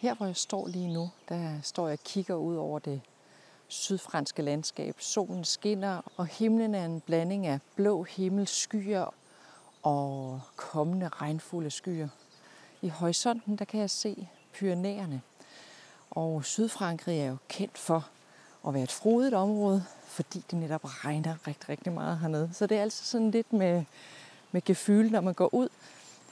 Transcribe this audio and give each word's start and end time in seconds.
Her 0.00 0.14
hvor 0.14 0.26
jeg 0.26 0.36
står 0.36 0.68
lige 0.68 0.92
nu, 0.92 1.10
der 1.28 1.60
står 1.62 1.88
jeg 1.88 1.92
og 1.92 2.04
kigger 2.04 2.34
ud 2.34 2.56
over 2.56 2.78
det 2.78 3.00
sydfranske 3.68 4.42
landskab. 4.42 4.96
Solen 4.98 5.44
skinner, 5.44 6.00
og 6.16 6.26
himlen 6.26 6.74
er 6.74 6.84
en 6.84 7.00
blanding 7.00 7.46
af 7.46 7.58
blå 7.76 8.02
himmel, 8.02 8.46
skyer 8.46 9.14
og 9.82 10.40
kommende 10.56 11.08
regnfulde 11.08 11.70
skyer. 11.70 12.08
I 12.82 12.88
horisonten 12.88 13.56
der 13.56 13.64
kan 13.64 13.80
jeg 13.80 13.90
se 13.90 14.28
Pyrenæerne. 14.52 15.22
Og 16.10 16.44
Sydfrankrig 16.44 17.20
er 17.20 17.26
jo 17.26 17.36
kendt 17.48 17.78
for 17.78 18.08
at 18.66 18.74
være 18.74 18.82
et 18.82 18.92
frodigt 18.92 19.34
område, 19.34 19.84
fordi 20.06 20.44
det 20.50 20.58
netop 20.58 21.04
regner 21.04 21.46
rigtig, 21.46 21.68
rigtig 21.68 21.92
meget 21.92 22.18
hernede. 22.18 22.50
Så 22.52 22.66
det 22.66 22.78
er 22.78 22.82
altså 22.82 23.04
sådan 23.04 23.30
lidt 23.30 23.52
med, 23.52 23.84
med 24.52 24.62
gefyl, 24.64 25.10
når 25.10 25.20
man 25.20 25.34
går 25.34 25.54
ud. 25.54 25.68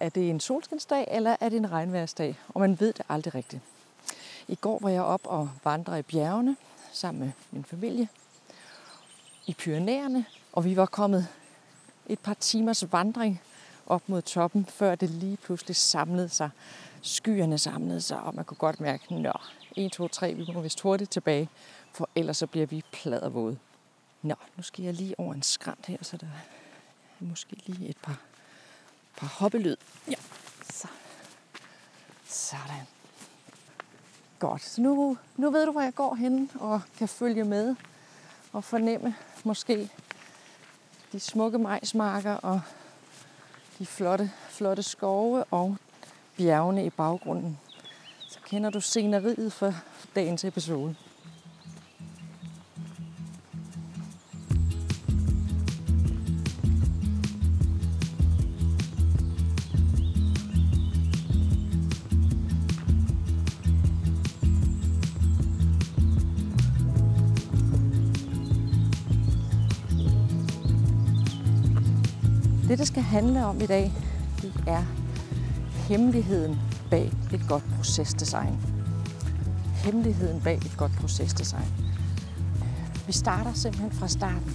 Er 0.00 0.08
det 0.08 0.30
en 0.30 0.40
solskinsdag, 0.40 1.08
eller 1.10 1.36
er 1.40 1.48
det 1.48 1.56
en 1.56 1.72
regnværsdag? 1.72 2.38
Og 2.48 2.60
man 2.60 2.80
ved 2.80 2.92
det 2.92 3.06
aldrig 3.08 3.34
rigtigt. 3.34 3.62
I 4.48 4.54
går 4.54 4.78
var 4.82 4.88
jeg 4.88 5.02
op 5.02 5.20
og 5.24 5.50
vandre 5.64 5.98
i 5.98 6.02
bjergene 6.02 6.56
sammen 6.92 7.20
med 7.20 7.32
min 7.50 7.64
familie 7.64 8.08
i 9.46 9.54
Pyrenæerne, 9.54 10.24
og 10.52 10.64
vi 10.64 10.76
var 10.76 10.86
kommet 10.86 11.28
et 12.06 12.18
par 12.18 12.34
timers 12.34 12.92
vandring 12.92 13.40
op 13.86 14.08
mod 14.08 14.22
toppen, 14.22 14.66
før 14.66 14.94
det 14.94 15.10
lige 15.10 15.36
pludselig 15.36 15.76
samlede 15.76 16.28
sig. 16.28 16.50
Skyerne 17.02 17.58
samlede 17.58 18.00
sig, 18.00 18.20
og 18.20 18.34
man 18.34 18.44
kunne 18.44 18.58
godt 18.58 18.80
mærke, 18.80 19.14
nå, 19.14 19.32
1, 19.76 19.92
2, 19.92 20.08
3, 20.08 20.34
vi 20.34 20.46
må 20.54 20.60
vist 20.60 20.80
hurtigt 20.80 21.10
tilbage, 21.10 21.48
for 21.92 22.08
ellers 22.14 22.36
så 22.36 22.46
bliver 22.46 22.66
vi 22.66 22.84
pladervåde. 22.92 23.58
Nå, 24.22 24.34
nu 24.56 24.62
skal 24.62 24.84
jeg 24.84 24.94
lige 24.94 25.20
over 25.20 25.34
en 25.34 25.42
skrant 25.42 25.86
her, 25.86 25.98
så 26.02 26.16
der 26.16 26.26
er 26.26 27.24
måske 27.24 27.56
lige 27.66 27.88
et 27.88 27.96
par, 28.02 28.20
par 29.16 29.26
hoppelyd. 29.26 29.76
Ja, 30.10 30.16
så. 30.72 30.88
Sådan. 32.26 32.86
Godt, 34.38 34.64
så 34.64 34.80
nu, 34.80 35.18
nu 35.36 35.50
ved 35.50 35.66
du, 35.66 35.72
hvor 35.72 35.80
jeg 35.80 35.94
går 35.94 36.14
hen 36.14 36.50
og 36.54 36.80
kan 36.98 37.08
følge 37.08 37.44
med 37.44 37.76
og 38.52 38.64
fornemme 38.64 39.14
måske 39.44 39.90
de 41.12 41.20
smukke 41.20 41.58
majsmarker 41.58 42.34
og 42.34 42.60
de 43.78 43.86
flotte, 43.86 44.30
flotte 44.48 44.82
skove 44.82 45.44
og 45.44 45.76
bjergene 46.36 46.86
i 46.86 46.90
baggrunden. 46.90 47.58
Så 48.28 48.38
kender 48.44 48.70
du 48.70 48.80
sceneriet 48.80 49.52
for 49.52 49.74
dagens 50.14 50.44
episode. 50.44 50.96
Handle 73.16 73.44
om 73.44 73.60
i 73.60 73.66
dag, 73.66 73.92
det 74.42 74.52
er 74.66 74.82
hemmeligheden 75.88 76.58
bag 76.90 77.12
et 77.32 77.40
godt 77.48 77.62
procesdesign. 77.76 78.58
Hemmeligheden 79.84 80.40
bag 80.40 80.56
et 80.56 80.74
godt 80.78 80.92
procesdesign. 81.00 81.68
Vi 83.06 83.12
starter 83.12 83.52
simpelthen 83.52 83.92
fra 83.92 84.08
starten. 84.08 84.54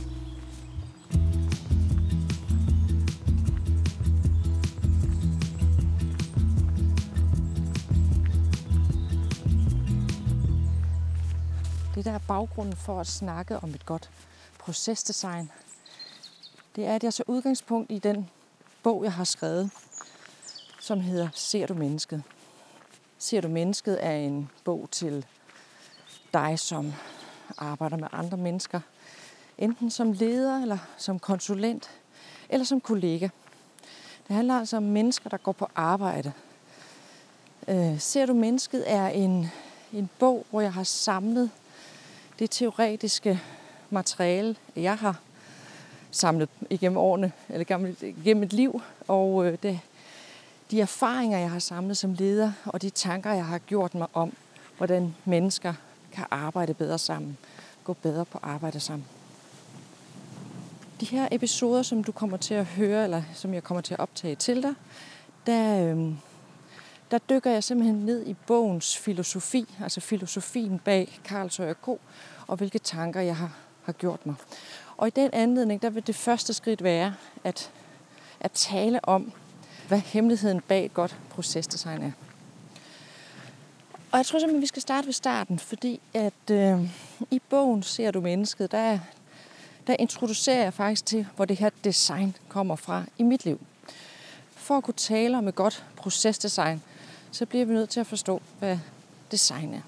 Det 11.96 12.06
der 12.06 12.12
er 12.12 12.20
baggrunden 12.28 12.76
for 12.76 13.00
at 13.00 13.08
snakke 13.08 13.60
om 13.60 13.70
et 13.70 13.86
godt 13.86 14.10
procesdesign, 14.60 15.52
det 16.76 16.86
er, 16.86 16.96
at 16.96 17.04
jeg 17.04 17.14
så 17.14 17.24
udgangspunkt 17.28 17.92
i 17.92 18.00
den 18.00 18.30
bog, 18.84 19.04
jeg 19.04 19.14
har 19.14 19.24
skrevet, 19.24 19.72
som 20.80 21.00
hedder 21.00 21.30
Ser 21.34 21.68
du 21.68 21.74
mennesket? 21.74 22.24
Ser 23.18 23.42
du 23.42 23.48
mennesket 23.48 24.06
er 24.06 24.12
en 24.12 24.50
bog 24.64 24.88
til 24.92 25.26
dig, 26.34 26.60
som 26.60 26.94
arbejder 27.58 27.98
med 27.98 28.08
andre 28.12 28.38
mennesker, 28.38 28.80
enten 29.58 29.92
som 29.92 30.12
leder, 30.12 30.62
eller 30.62 30.78
som 30.98 31.20
konsulent, 31.20 31.92
eller 32.50 32.66
som 32.66 32.82
kollega. 32.82 33.30
Det 34.28 34.36
handler 34.36 34.60
altså 34.60 34.78
om 34.78 34.84
mennesker, 34.84 35.30
der 35.30 35.38
går 35.38 35.52
på 35.52 35.68
arbejde. 35.76 36.34
Øh, 37.68 38.00
Ser 38.00 38.26
du 38.26 38.34
mennesket 38.34 38.84
er 38.92 39.08
en, 39.08 39.48
en 39.94 40.10
bog, 40.20 40.46
hvor 40.50 40.62
jeg 40.62 40.74
har 40.74 40.84
samlet 40.84 41.50
det 42.40 42.52
teoretiske 42.52 43.40
materiale, 43.90 44.56
jeg 44.76 44.98
har 44.98 45.20
samlet 46.12 46.50
igennem 46.70 46.98
årene, 46.98 47.32
eller 47.50 47.66
gennem 48.24 48.44
et 48.44 48.54
liv, 48.54 48.82
og 49.08 49.46
øh, 49.46 49.58
det, 49.64 49.80
de 50.72 50.82
erfaringer, 50.82 51.40
jeg 51.40 51.52
har 51.52 51.60
samlet 51.60 51.98
som 51.98 52.14
leder, 52.14 52.52
og 52.66 52.82
de 52.82 52.90
tanker, 52.90 53.34
jeg 53.34 53.46
har 53.46 53.58
gjort 53.58 53.96
mig 53.96 54.08
om, 54.14 54.34
hvordan 54.78 55.16
mennesker 55.26 55.74
kan 56.12 56.26
arbejde 56.32 56.74
bedre 56.74 56.98
sammen, 56.98 57.38
gå 57.84 57.94
bedre 57.94 58.26
på 58.26 58.40
arbejde 58.42 58.80
sammen. 58.80 59.06
De 61.00 61.06
her 61.06 61.28
episoder, 61.32 61.84
som 61.84 62.04
du 62.04 62.12
kommer 62.12 62.38
til 62.38 62.54
at 62.54 62.66
høre, 62.66 63.04
eller 63.04 63.24
som 63.34 63.54
jeg 63.54 63.64
kommer 63.64 63.82
til 63.82 63.94
at 63.94 64.00
optage 64.00 64.36
til 64.36 64.64
dig, 64.64 64.74
der, 65.46 65.96
øh, 65.96 66.14
der 67.12 67.18
dykker 67.18 67.52
jeg 67.52 67.64
simpelthen 67.64 68.06
ned 68.06 68.26
i 68.26 68.36
bogens 68.48 68.98
filosofi, 68.98 69.76
altså 69.84 70.02
filosofien 70.02 70.80
bag 70.80 71.20
Karl 71.24 71.50
Søger 71.50 71.74
K., 71.74 71.88
og 72.48 72.58
hvilke 72.58 72.80
tanker 72.80 73.22
jeg 73.22 73.36
har, 73.36 73.52
har 73.84 73.94
gjort 73.94 74.26
mig. 74.26 74.36
Og 75.02 75.08
i 75.08 75.12
den 75.12 75.30
anledning, 75.34 75.82
der 75.82 75.90
vil 75.90 76.08
det 76.08 76.16
første 76.16 76.54
skridt 76.54 76.84
være 76.84 77.16
at, 77.44 77.72
at 78.40 78.52
tale 78.52 79.06
om, 79.06 79.32
hvad 79.88 80.00
hemmeligheden 80.00 80.62
bag 80.62 80.86
et 80.86 80.94
godt 80.94 81.18
procesdesign 81.30 82.02
er. 82.02 82.12
Og 84.12 84.18
jeg 84.18 84.26
tror 84.26 84.40
simpelthen, 84.40 84.62
vi 84.62 84.68
skal 84.68 84.82
starte 84.82 85.06
ved 85.06 85.14
starten, 85.14 85.60
fordi 85.60 86.00
at 86.14 86.52
øh, 86.52 86.80
i 87.32 87.42
bogen 87.50 87.84
Ser 87.84 88.12
du 88.12 88.22
mennesket, 88.22 88.72
der, 88.72 89.00
der 89.88 89.96
introducerer 90.00 90.64
jeg 90.64 90.74
faktisk 90.74 91.06
til, 91.06 91.28
hvor 91.36 91.46
det 91.46 91.58
her 91.58 91.70
design 91.84 92.36
kommer 92.50 92.76
fra 92.76 93.04
i 93.18 93.24
mit 93.24 93.46
liv. 93.46 93.62
For 94.56 94.78
at 94.78 94.84
kunne 94.84 94.94
tale 94.94 95.38
om 95.38 95.48
et 95.48 95.56
godt 95.56 95.86
procesdesign, 95.96 96.82
så 97.32 97.46
bliver 97.46 97.66
vi 97.66 97.74
nødt 97.74 97.90
til 97.90 98.00
at 98.00 98.08
forstå, 98.08 98.42
hvad 98.60 98.78
design 99.32 99.74
er. 99.74 99.82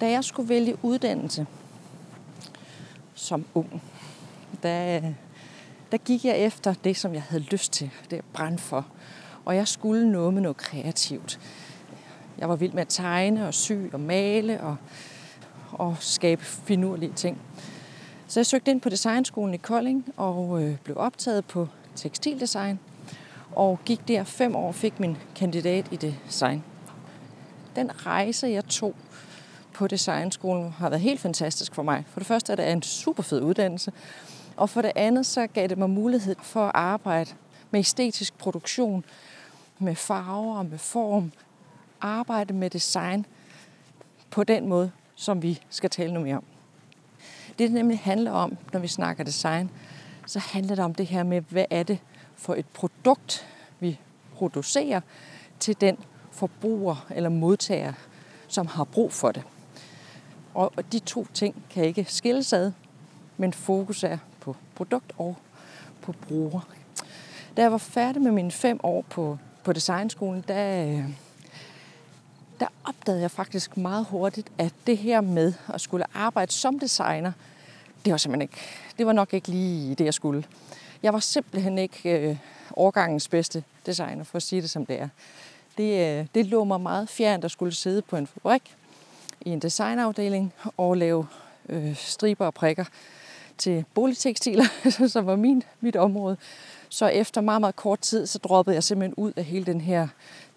Da 0.00 0.10
jeg 0.10 0.24
skulle 0.24 0.48
vælge 0.48 0.76
uddannelse, 0.82 1.46
som 3.14 3.44
ung, 3.54 3.82
der, 4.62 5.00
der 5.92 5.98
gik 5.98 6.24
jeg 6.24 6.38
efter 6.38 6.74
det, 6.84 6.96
som 6.96 7.14
jeg 7.14 7.22
havde 7.22 7.42
lyst 7.42 7.72
til, 7.72 7.90
det 8.10 8.16
jeg 8.16 8.24
brændte 8.32 8.62
for. 8.62 8.86
Og 9.44 9.56
jeg 9.56 9.68
skulle 9.68 10.12
noget 10.12 10.34
med 10.34 10.42
noget 10.42 10.56
kreativt. 10.56 11.40
Jeg 12.38 12.48
var 12.48 12.56
vild 12.56 12.72
med 12.72 12.80
at 12.80 12.88
tegne 12.88 13.46
og 13.46 13.54
sy 13.54 13.72
og 13.92 14.00
male 14.00 14.60
og, 14.60 14.76
og 15.72 15.96
skabe 16.00 16.44
finurlige 16.44 17.12
ting. 17.12 17.40
Så 18.26 18.40
jeg 18.40 18.46
søgte 18.46 18.70
ind 18.70 18.80
på 18.80 18.88
designskolen 18.88 19.54
i 19.54 19.56
Kolding 19.56 20.04
og 20.16 20.62
øh, 20.62 20.76
blev 20.84 20.96
optaget 20.96 21.44
på 21.44 21.68
tekstildesign. 21.96 22.78
Og 23.54 23.80
gik 23.84 24.08
der 24.08 24.24
fem 24.24 24.56
år 24.56 24.68
og 24.68 24.74
fik 24.74 25.00
min 25.00 25.16
kandidat 25.34 25.86
i 25.90 25.96
design. 25.96 26.64
Den 27.76 28.06
rejse, 28.06 28.46
jeg 28.46 28.64
tog 28.64 28.94
på 29.74 29.86
designskolen 29.86 30.70
har 30.70 30.88
været 30.88 31.02
helt 31.02 31.20
fantastisk 31.20 31.74
for 31.74 31.82
mig. 31.82 32.04
For 32.08 32.20
det 32.20 32.26
første 32.26 32.52
er 32.52 32.56
det 32.56 32.72
en 32.72 32.82
super 32.82 33.22
fed 33.22 33.42
uddannelse, 33.42 33.92
og 34.56 34.70
for 34.70 34.82
det 34.82 34.92
andet 34.96 35.26
så 35.26 35.46
gav 35.46 35.68
det 35.68 35.78
mig 35.78 35.90
mulighed 35.90 36.36
for 36.42 36.64
at 36.66 36.72
arbejde 36.74 37.30
med 37.70 37.80
æstetisk 37.80 38.38
produktion, 38.38 39.04
med 39.78 39.94
farver 39.94 40.58
og 40.58 40.66
med 40.66 40.78
form, 40.78 41.32
arbejde 42.00 42.54
med 42.54 42.70
design 42.70 43.26
på 44.30 44.44
den 44.44 44.68
måde, 44.68 44.90
som 45.14 45.42
vi 45.42 45.60
skal 45.70 45.90
tale 45.90 46.14
nu 46.14 46.20
mere 46.20 46.36
om. 46.36 46.44
Det, 47.48 47.58
det 47.58 47.72
nemlig 47.72 47.98
handler 47.98 48.30
om, 48.30 48.56
når 48.72 48.80
vi 48.80 48.88
snakker 48.88 49.24
design, 49.24 49.70
så 50.26 50.38
handler 50.38 50.74
det 50.74 50.84
om 50.84 50.94
det 50.94 51.06
her 51.06 51.22
med, 51.22 51.40
hvad 51.48 51.64
er 51.70 51.82
det 51.82 51.98
for 52.36 52.54
et 52.54 52.66
produkt, 52.66 53.46
vi 53.80 53.98
producerer 54.34 55.00
til 55.60 55.80
den 55.80 55.96
forbruger 56.30 57.06
eller 57.10 57.30
modtager, 57.30 57.92
som 58.48 58.66
har 58.66 58.84
brug 58.84 59.12
for 59.12 59.32
det. 59.32 59.42
Og 60.54 60.72
de 60.92 60.98
to 60.98 61.26
ting 61.34 61.62
kan 61.70 61.84
ikke 61.84 62.06
skilles 62.08 62.52
ad, 62.52 62.72
men 63.36 63.52
fokus 63.52 64.04
er 64.04 64.18
på 64.40 64.56
produkt 64.74 65.12
og 65.18 65.36
på 66.00 66.12
bruger. 66.12 66.60
Da 67.56 67.62
jeg 67.62 67.72
var 67.72 67.78
færdig 67.78 68.22
med 68.22 68.32
mine 68.32 68.50
fem 68.50 68.80
år 68.82 69.04
på, 69.10 69.38
på 69.64 69.72
designskolen, 69.72 70.44
der, 70.48 71.02
der 72.60 72.66
opdagede 72.84 73.22
jeg 73.22 73.30
faktisk 73.30 73.76
meget 73.76 74.06
hurtigt, 74.10 74.52
at 74.58 74.72
det 74.86 74.98
her 74.98 75.20
med 75.20 75.52
at 75.74 75.80
skulle 75.80 76.04
arbejde 76.14 76.52
som 76.52 76.78
designer, 76.78 77.32
det 78.04 78.10
var 78.10 78.16
simpelthen 78.16 78.42
ikke, 78.42 78.60
det 78.98 79.06
var 79.06 79.12
nok 79.12 79.34
ikke 79.34 79.48
lige 79.48 79.94
det, 79.94 80.04
jeg 80.04 80.14
skulle. 80.14 80.44
Jeg 81.02 81.12
var 81.12 81.18
simpelthen 81.18 81.78
ikke 81.78 82.18
øh, 82.18 82.36
årgangens 82.76 83.28
bedste 83.28 83.64
designer, 83.86 84.24
for 84.24 84.36
at 84.36 84.42
sige 84.42 84.62
det 84.62 84.70
som 84.70 84.86
det 84.86 85.00
er. 85.00 85.08
Det, 85.78 86.18
øh, 86.20 86.26
det 86.34 86.46
lå 86.46 86.64
mig 86.64 86.80
meget 86.80 87.08
fjernt 87.08 87.44
at 87.44 87.50
skulle 87.50 87.74
sidde 87.74 88.02
på 88.02 88.16
en 88.16 88.26
fabrik 88.26 88.76
i 89.46 89.50
en 89.50 89.58
designafdeling 89.58 90.52
og 90.76 90.96
lave 90.96 91.26
øh, 91.68 91.96
striber 91.96 92.46
og 92.46 92.54
prikker 92.54 92.84
til 93.58 93.84
boligtekstiler, 93.94 94.64
som 95.08 95.26
var 95.26 95.36
min, 95.36 95.62
mit 95.80 95.96
område. 95.96 96.36
Så 96.88 97.06
efter 97.06 97.40
meget, 97.40 97.60
meget 97.60 97.76
kort 97.76 98.00
tid, 98.00 98.26
så 98.26 98.38
droppede 98.38 98.74
jeg 98.74 98.84
simpelthen 98.84 99.14
ud 99.14 99.32
af 99.36 99.44
hele 99.44 99.66
den 99.66 99.80
her 99.80 100.08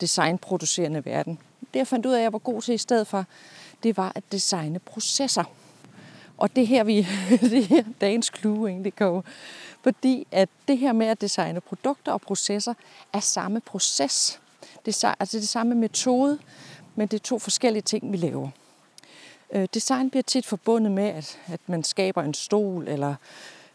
designproducerende 0.02 1.06
verden. 1.06 1.40
Det 1.74 1.80
jeg 1.80 1.88
fandt 1.88 2.06
ud 2.06 2.12
af, 2.12 2.18
at 2.18 2.24
jeg 2.24 2.34
var 2.34 2.40
god 2.40 2.62
til 2.62 2.74
i 2.74 2.78
stedet 2.78 3.08
for, 3.08 3.26
det 3.84 3.98
var 3.98 4.12
at 4.16 4.24
designe 4.32 4.80
processer. 4.80 5.44
Og 6.38 6.56
det 6.56 6.68
her, 6.68 6.84
vi, 6.84 7.08
det 7.56 7.66
her 7.66 7.84
dagens 8.02 8.32
clue 8.38 8.70
egentlig 8.70 8.96
går. 8.96 9.24
Fordi 9.84 10.28
at 10.32 10.50
det 10.68 10.78
her 10.78 10.94
med 10.94 11.08
at 11.08 11.22
designe 11.22 11.62
produkter 11.62 12.12
og 12.12 12.22
processer 12.22 12.74
er 13.14 13.20
samme 13.20 13.60
proces. 13.62 14.40
Det 14.86 15.04
er, 15.04 15.16
altså 15.20 15.38
det 15.38 15.50
samme 15.50 15.76
metode, 15.76 16.40
men 16.96 17.08
det 17.08 17.20
er 17.20 17.24
to 17.24 17.40
forskellige 17.40 17.82
ting, 17.82 18.12
vi 18.12 18.18
laver. 18.18 18.50
Øh, 19.52 19.68
design 19.74 20.10
bliver 20.10 20.24
tit 20.24 20.46
forbundet 20.46 20.92
med, 20.92 21.04
at, 21.04 21.40
at 21.48 21.60
man 21.68 21.84
skaber 21.84 22.24
en 22.24 22.34
stol, 22.34 22.88
eller 22.88 23.16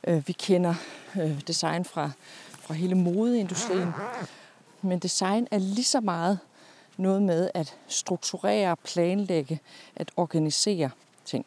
øh, 0.07 0.29
vi 0.29 0.33
kender 0.33 0.75
øh, 1.21 1.41
design 1.41 1.85
fra, 1.85 2.11
fra 2.51 2.75
hele 2.75 2.95
modeindustrien. 2.95 3.93
Men 4.83 4.99
design 4.99 5.47
er 5.51 5.59
lige 5.59 5.85
så 5.85 6.01
meget 6.01 6.39
noget 6.97 7.23
med 7.23 7.51
at 7.55 7.77
strukturere, 7.87 8.77
planlægge, 8.77 9.61
at 9.97 10.11
organisere 10.17 10.91
ting. 11.25 11.47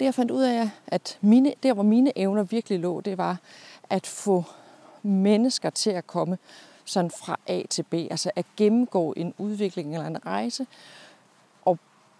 Det 0.00 0.04
jeg 0.04 0.14
fandt 0.14 0.30
ud 0.30 0.42
af, 0.42 0.70
at 0.86 1.18
mine, 1.20 1.54
der 1.62 1.72
hvor 1.72 1.82
mine 1.82 2.18
evner 2.18 2.42
virkelig 2.42 2.78
lå, 2.78 3.00
det 3.00 3.18
var 3.18 3.38
at 3.90 4.06
få 4.06 4.44
mennesker 5.02 5.70
til 5.70 5.90
at 5.90 6.06
komme 6.06 6.38
sådan 6.84 7.10
fra 7.10 7.38
A 7.46 7.62
til 7.70 7.82
B, 7.82 7.94
altså 7.94 8.30
at 8.36 8.46
gennemgå 8.56 9.12
en 9.12 9.34
udvikling 9.38 9.94
eller 9.94 10.06
en 10.06 10.26
rejse, 10.26 10.66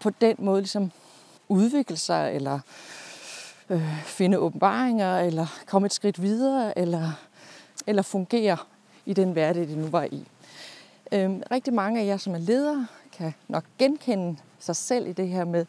på 0.01 0.11
den 0.11 0.37
måde 0.39 0.61
ligesom 0.61 0.91
udvikle 1.49 1.97
sig, 1.97 2.35
eller 2.35 2.61
øh, 3.71 4.05
finde 4.05 4.39
åbenbaringer, 4.39 5.19
eller 5.19 5.47
komme 5.67 5.87
et 5.87 5.95
skridt 5.95 6.23
videre, 6.23 6.79
eller, 6.79 7.13
eller 7.87 8.03
fungere 8.03 8.57
i 9.07 9.13
den 9.13 9.33
hverdag, 9.33 9.63
det 9.69 9.79
nu 9.79 9.87
var 9.87 10.05
i. 10.05 10.27
Øhm, 11.13 11.43
rigtig 11.51 11.75
mange 11.75 12.01
af 12.01 12.07
jer, 12.07 12.17
som 12.17 12.35
er 12.35 12.39
ledere, 12.39 12.87
kan 13.13 13.35
nok 13.49 13.65
genkende 13.79 14.37
sig 14.59 14.77
selv 14.77 15.07
i 15.07 15.13
det 15.13 15.29
her 15.29 15.45
med 15.45 15.67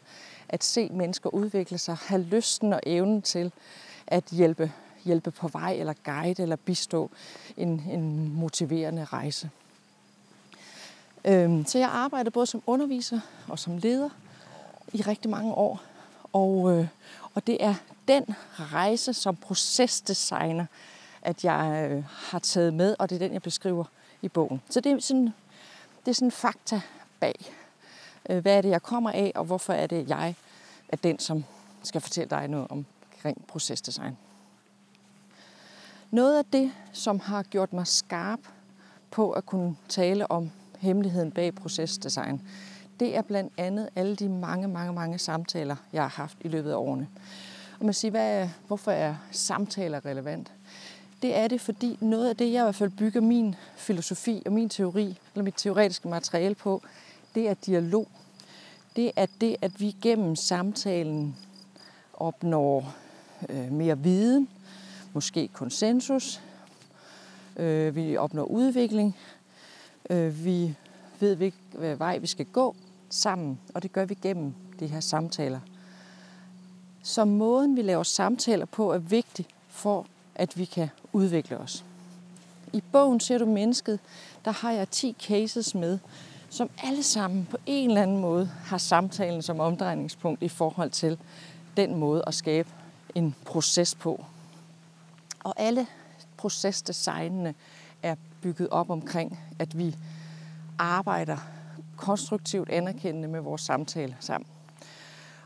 at 0.48 0.64
se 0.64 0.88
mennesker 0.92 1.34
udvikle 1.34 1.78
sig, 1.78 1.96
have 2.06 2.22
lysten 2.22 2.72
og 2.72 2.80
evnen 2.86 3.22
til 3.22 3.52
at 4.06 4.24
hjælpe, 4.24 4.72
hjælpe 5.04 5.30
på 5.30 5.48
vej, 5.48 5.72
eller 5.72 5.94
guide, 6.04 6.42
eller 6.42 6.56
bistå 6.56 7.10
en, 7.56 7.68
en 7.68 8.34
motiverende 8.34 9.04
rejse. 9.04 9.50
Øhm, 11.24 11.64
så 11.66 11.78
jeg 11.78 11.88
arbejder 11.88 12.30
både 12.30 12.46
som 12.46 12.62
underviser 12.66 13.20
og 13.48 13.58
som 13.58 13.76
leder 13.76 14.08
i 14.92 15.02
rigtig 15.02 15.30
mange 15.30 15.54
år. 15.54 15.82
Og, 16.32 16.72
øh, 16.72 16.86
og 17.34 17.46
det 17.46 17.64
er 17.64 17.74
den 18.08 18.24
rejse 18.52 19.14
som 19.14 19.36
procesdesigner, 19.36 20.66
at 21.22 21.44
jeg 21.44 21.88
øh, 21.90 22.04
har 22.08 22.38
taget 22.38 22.74
med, 22.74 22.96
og 22.98 23.10
det 23.10 23.14
er 23.14 23.18
den, 23.18 23.32
jeg 23.32 23.42
beskriver 23.42 23.84
i 24.22 24.28
bogen. 24.28 24.62
Så 24.70 24.80
det 24.80 24.92
er 24.92 25.00
sådan, 25.00 25.34
det 26.04 26.10
er 26.10 26.14
sådan 26.14 26.30
fakta 26.30 26.80
bag. 27.20 27.54
Øh, 28.28 28.38
hvad 28.38 28.56
er 28.56 28.60
det, 28.60 28.68
jeg 28.68 28.82
kommer 28.82 29.10
af, 29.10 29.32
og 29.34 29.44
hvorfor 29.44 29.72
er 29.72 29.86
det, 29.86 30.08
jeg 30.08 30.34
er 30.88 30.96
den, 30.96 31.18
som 31.18 31.44
skal 31.82 32.00
fortælle 32.00 32.30
dig 32.30 32.48
noget 32.48 32.66
omkring 32.70 33.46
procesdesign. 33.46 34.16
Noget 36.10 36.38
af 36.38 36.44
det, 36.44 36.72
som 36.92 37.20
har 37.20 37.42
gjort 37.42 37.72
mig 37.72 37.86
skarp 37.86 38.40
på 39.10 39.30
at 39.30 39.46
kunne 39.46 39.76
tale 39.88 40.30
om 40.30 40.50
hemmeligheden 40.82 41.30
bag 41.30 41.54
procesdesign, 41.54 42.40
det 43.00 43.16
er 43.16 43.22
blandt 43.22 43.52
andet 43.56 43.88
alle 43.96 44.16
de 44.16 44.28
mange, 44.28 44.68
mange, 44.68 44.92
mange 44.92 45.18
samtaler, 45.18 45.76
jeg 45.92 46.02
har 46.02 46.08
haft 46.08 46.36
i 46.40 46.48
løbet 46.48 46.70
af 46.70 46.76
årene. 46.76 47.08
Og 47.78 47.84
man 47.84 47.94
siger, 47.94 48.10
hvad 48.10 48.42
er, 48.42 48.48
hvorfor 48.66 48.90
er 48.90 49.14
samtaler 49.30 50.06
relevant? 50.06 50.52
Det 51.22 51.36
er 51.36 51.48
det, 51.48 51.60
fordi 51.60 51.98
noget 52.00 52.28
af 52.28 52.36
det, 52.36 52.52
jeg 52.52 52.60
i 52.60 52.64
hvert 52.64 52.74
fald 52.74 52.90
bygger 52.90 53.20
min 53.20 53.54
filosofi 53.76 54.42
og 54.46 54.52
min 54.52 54.68
teori, 54.68 55.18
eller 55.34 55.44
mit 55.44 55.54
teoretiske 55.56 56.08
materiale 56.08 56.54
på, 56.54 56.82
det 57.34 57.48
er 57.48 57.54
dialog. 57.54 58.08
Det 58.96 59.12
er 59.16 59.26
det, 59.40 59.56
at 59.62 59.80
vi 59.80 59.96
gennem 60.02 60.36
samtalen 60.36 61.36
opnår 62.14 62.94
øh, 63.48 63.72
mere 63.72 63.98
viden, 63.98 64.48
måske 65.12 65.48
konsensus, 65.48 66.40
øh, 67.56 67.96
vi 67.96 68.16
opnår 68.16 68.44
udvikling, 68.44 69.16
Øh, 70.10 70.44
vi 70.44 70.76
ved, 71.20 71.36
hvilken 71.36 71.82
øh, 71.84 71.98
vej 71.98 72.18
vi 72.18 72.26
skal 72.26 72.46
gå 72.46 72.76
sammen, 73.10 73.60
og 73.74 73.82
det 73.82 73.92
gør 73.92 74.04
vi 74.04 74.14
gennem 74.14 74.54
de 74.80 74.86
her 74.86 75.00
samtaler. 75.00 75.60
Så 77.02 77.24
måden, 77.24 77.76
vi 77.76 77.82
laver 77.82 78.02
samtaler 78.02 78.64
på, 78.64 78.92
er 78.92 78.98
vigtig 78.98 79.46
for, 79.68 80.06
at 80.34 80.58
vi 80.58 80.64
kan 80.64 80.88
udvikle 81.12 81.58
os. 81.58 81.84
I 82.72 82.82
bogen 82.92 83.20
ser 83.20 83.38
du 83.38 83.46
mennesket, 83.46 84.00
der 84.44 84.50
har 84.50 84.72
jeg 84.72 84.90
10 84.90 85.16
cases 85.20 85.74
med, 85.74 85.98
som 86.50 86.70
alle 86.82 87.02
sammen 87.02 87.46
på 87.50 87.56
en 87.66 87.88
eller 87.88 88.02
anden 88.02 88.18
måde 88.18 88.50
har 88.64 88.78
samtalen 88.78 89.42
som 89.42 89.60
omdrejningspunkt 89.60 90.42
i 90.42 90.48
forhold 90.48 90.90
til 90.90 91.18
den 91.76 91.96
måde 91.96 92.24
at 92.26 92.34
skabe 92.34 92.68
en 93.14 93.34
proces 93.44 93.94
på. 93.94 94.24
Og 95.44 95.54
alle 95.56 95.86
procesdesignene 96.36 97.54
bygget 98.42 98.68
op 98.70 98.90
omkring, 98.90 99.38
at 99.58 99.78
vi 99.78 99.96
arbejder 100.78 101.36
konstruktivt 101.96 102.70
anerkendende 102.70 103.28
med 103.28 103.40
vores 103.40 103.60
samtale 103.60 104.16
sammen. 104.20 104.46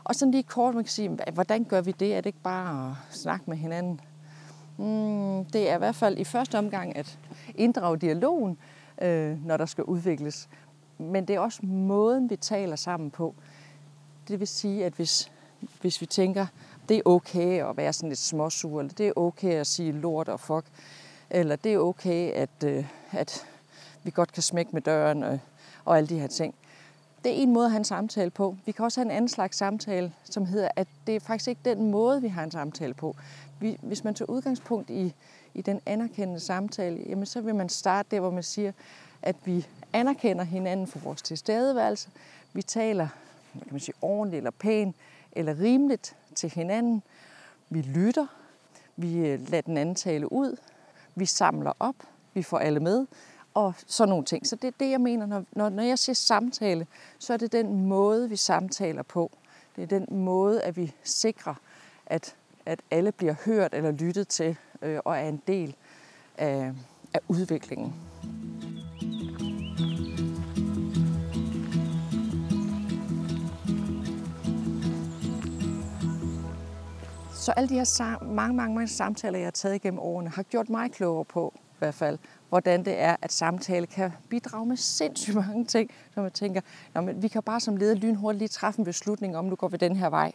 Og 0.03 0.15
sådan 0.15 0.31
lige 0.31 0.43
kort, 0.43 0.75
man 0.75 0.83
kan 0.83 0.91
sige, 0.91 1.17
hvordan 1.33 1.63
gør 1.63 1.81
vi 1.81 1.91
det? 1.91 2.13
Er 2.15 2.17
det 2.17 2.25
ikke 2.25 2.41
bare 2.43 2.89
at 2.89 3.15
snakke 3.15 3.43
med 3.47 3.57
hinanden? 3.57 4.01
Mm, 4.77 5.45
det 5.45 5.69
er 5.69 5.75
i 5.75 5.77
hvert 5.77 5.95
fald 5.95 6.17
i 6.17 6.23
første 6.23 6.57
omgang 6.57 6.95
at 6.95 7.19
inddrage 7.55 7.97
dialogen, 7.97 8.57
øh, 9.01 9.45
når 9.45 9.57
der 9.57 9.65
skal 9.65 9.83
udvikles. 9.83 10.49
Men 10.97 11.25
det 11.25 11.35
er 11.35 11.39
også 11.39 11.65
måden, 11.65 12.29
vi 12.29 12.35
taler 12.35 12.75
sammen 12.75 13.11
på. 13.11 13.35
Det 14.27 14.39
vil 14.39 14.47
sige, 14.47 14.85
at 14.85 14.93
hvis, 14.93 15.31
hvis 15.81 16.01
vi 16.01 16.05
tænker, 16.05 16.45
det 16.89 16.97
er 16.97 17.01
okay 17.05 17.69
at 17.69 17.77
være 17.77 17.93
sådan 17.93 18.09
lidt 18.09 18.19
småsur, 18.19 18.79
eller 18.79 18.93
det 18.93 19.07
er 19.07 19.13
okay 19.15 19.53
at 19.53 19.67
sige 19.67 19.91
lort 19.91 20.29
og 20.29 20.39
fuck, 20.39 20.65
eller 21.29 21.55
det 21.55 21.73
er 21.73 21.77
okay, 21.77 22.31
at, 22.31 22.63
øh, 22.65 22.85
at 23.11 23.45
vi 24.03 24.11
godt 24.11 24.31
kan 24.31 24.43
smække 24.43 24.71
med 24.73 24.81
døren 24.81 25.23
og, 25.23 25.39
og 25.85 25.97
alle 25.97 26.09
de 26.09 26.19
her 26.19 26.27
ting. 26.27 26.55
Det 27.23 27.31
er 27.31 27.35
en 27.35 27.53
måde 27.53 27.65
at 27.65 27.71
have 27.71 27.77
en 27.79 27.85
samtale 27.85 28.29
på. 28.29 28.57
Vi 28.65 28.71
kan 28.71 28.85
også 28.85 28.99
have 28.99 29.05
en 29.05 29.11
anden 29.11 29.29
slags 29.29 29.57
samtale, 29.57 30.13
som 30.23 30.45
hedder, 30.45 30.69
at 30.75 30.87
det 31.07 31.15
er 31.15 31.19
faktisk 31.19 31.47
ikke 31.47 31.61
den 31.65 31.91
måde, 31.91 32.21
vi 32.21 32.27
har 32.27 32.43
en 32.43 32.51
samtale 32.51 32.93
på. 32.93 33.15
Vi, 33.59 33.77
hvis 33.81 34.03
man 34.03 34.13
tager 34.13 34.29
udgangspunkt 34.29 34.89
i, 34.89 35.13
i 35.53 35.61
den 35.61 35.81
anerkendende 35.85 36.39
samtale, 36.39 37.03
jamen 37.09 37.25
så 37.25 37.41
vil 37.41 37.55
man 37.55 37.69
starte 37.69 38.07
der, 38.11 38.19
hvor 38.19 38.29
man 38.29 38.43
siger, 38.43 38.71
at 39.21 39.35
vi 39.45 39.67
anerkender 39.93 40.43
hinanden 40.43 40.87
for 40.87 40.99
vores 40.99 41.21
tilstedeværelse. 41.21 42.09
Vi 42.53 42.61
taler 42.61 43.07
kan 43.53 43.67
man 43.71 43.79
sige, 43.79 43.95
ordentligt 44.01 44.39
eller 44.39 44.51
pænt 44.51 44.95
eller 45.31 45.59
rimeligt 45.59 46.15
til 46.35 46.51
hinanden. 46.51 47.03
Vi 47.69 47.81
lytter. 47.81 48.27
Vi 48.95 49.17
øh, 49.17 49.51
lader 49.51 49.61
den 49.61 49.77
anden 49.77 49.95
tale 49.95 50.31
ud. 50.31 50.57
Vi 51.17 51.25
samler 51.25 51.73
op. 51.79 51.95
Vi 52.33 52.43
får 52.43 52.59
alle 52.59 52.79
med. 52.79 53.05
Og 53.53 53.73
sådan 53.87 54.09
nogle 54.09 54.25
ting. 54.25 54.47
Så 54.47 54.55
det 54.55 54.67
er 54.67 54.71
det, 54.79 54.89
jeg 54.89 55.01
mener, 55.01 55.25
når, 55.25 55.43
når, 55.51 55.69
når 55.69 55.83
jeg 55.83 55.99
siger 55.99 56.13
samtale, 56.13 56.87
så 57.19 57.33
er 57.33 57.37
det 57.37 57.51
den 57.51 57.85
måde, 57.85 58.29
vi 58.29 58.35
samtaler 58.35 59.03
på. 59.03 59.31
Det 59.75 59.83
er 59.83 59.87
den 59.87 60.07
måde, 60.09 60.61
at 60.61 60.77
vi 60.77 60.93
sikrer, 61.03 61.53
at, 62.05 62.35
at 62.65 62.79
alle 62.91 63.11
bliver 63.11 63.35
hørt 63.45 63.73
eller 63.73 63.91
lyttet 63.91 64.27
til 64.27 64.57
øh, 64.81 64.99
og 65.05 65.17
er 65.17 65.29
en 65.29 65.41
del 65.47 65.75
af, 66.37 66.73
af 67.13 67.19
udviklingen. 67.27 67.93
Så 77.47 77.51
alle 77.51 77.69
de 77.69 77.73
her 77.73 78.23
mange, 78.23 78.55
mange, 78.55 78.75
mange 78.75 78.87
samtaler, 78.87 79.39
jeg 79.39 79.45
har 79.45 79.51
taget 79.51 79.75
igennem 79.75 79.99
årene, 79.99 80.29
har 80.29 80.43
gjort 80.43 80.69
mig 80.69 80.91
klogere 80.91 81.25
på, 81.25 81.53
i 81.55 81.75
hvert 81.79 81.93
fald, 81.93 82.17
hvordan 82.49 82.85
det 82.85 82.99
er, 82.99 83.15
at 83.21 83.31
samtale 83.31 83.87
kan 83.87 84.11
bidrage 84.29 84.65
med 84.65 84.77
sindssygt 84.77 85.35
mange 85.35 85.65
ting, 85.65 85.91
som 86.13 86.23
jeg 86.23 86.33
tænker, 86.33 86.61
men 86.93 87.21
vi 87.21 87.27
kan 87.27 87.43
bare 87.43 87.59
som 87.59 87.77
leder 87.77 87.95
lynhurtigt 87.95 88.39
lige 88.39 88.47
træffe 88.47 88.79
en 88.79 88.85
beslutning 88.85 89.37
om, 89.37 89.45
nu 89.45 89.55
går 89.55 89.67
vi 89.67 89.77
den 89.77 89.95
her 89.95 90.09
vej. 90.09 90.31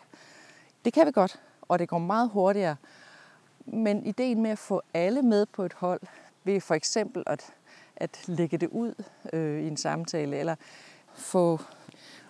Det 0.85 0.93
kan 0.93 1.07
vi 1.07 1.13
godt, 1.13 1.41
og 1.63 1.79
det 1.79 1.89
går 1.89 1.99
meget 1.99 2.31
hurtigere. 2.31 2.77
Men 3.67 4.07
ideen 4.07 4.43
med 4.43 4.51
at 4.51 4.59
få 4.59 4.83
alle 4.95 5.23
med 5.23 5.47
på 5.47 5.65
et 5.65 5.73
hold, 5.73 6.01
ved 6.45 6.61
for 6.61 6.75
eksempel 6.75 7.23
at, 7.27 7.53
at 7.97 8.21
lægge 8.27 8.59
det 8.59 8.69
ud 8.69 8.95
øh, 9.33 9.63
i 9.63 9.69
en 9.69 9.77
samtale, 9.77 10.37
eller 10.37 10.55
få 11.15 11.61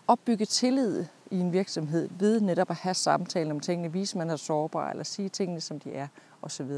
opbygget 0.07 0.49
tillid 0.49 1.05
i 1.33 1.41
en 1.41 1.53
virksomhed 1.53 2.09
ved 2.19 2.41
netop 2.41 2.71
at 2.71 2.77
have 2.77 2.95
samtalen 2.95 3.51
om 3.51 3.61
tingene, 3.61 3.93
vise 3.93 4.19
man 4.19 4.31
er 4.31 4.37
sårbar, 4.37 4.91
eller 4.91 5.05
sige 5.05 5.29
tingene, 5.29 5.61
som 5.61 5.81
de 5.81 5.95
er, 5.95 6.07
osv. 6.43 6.71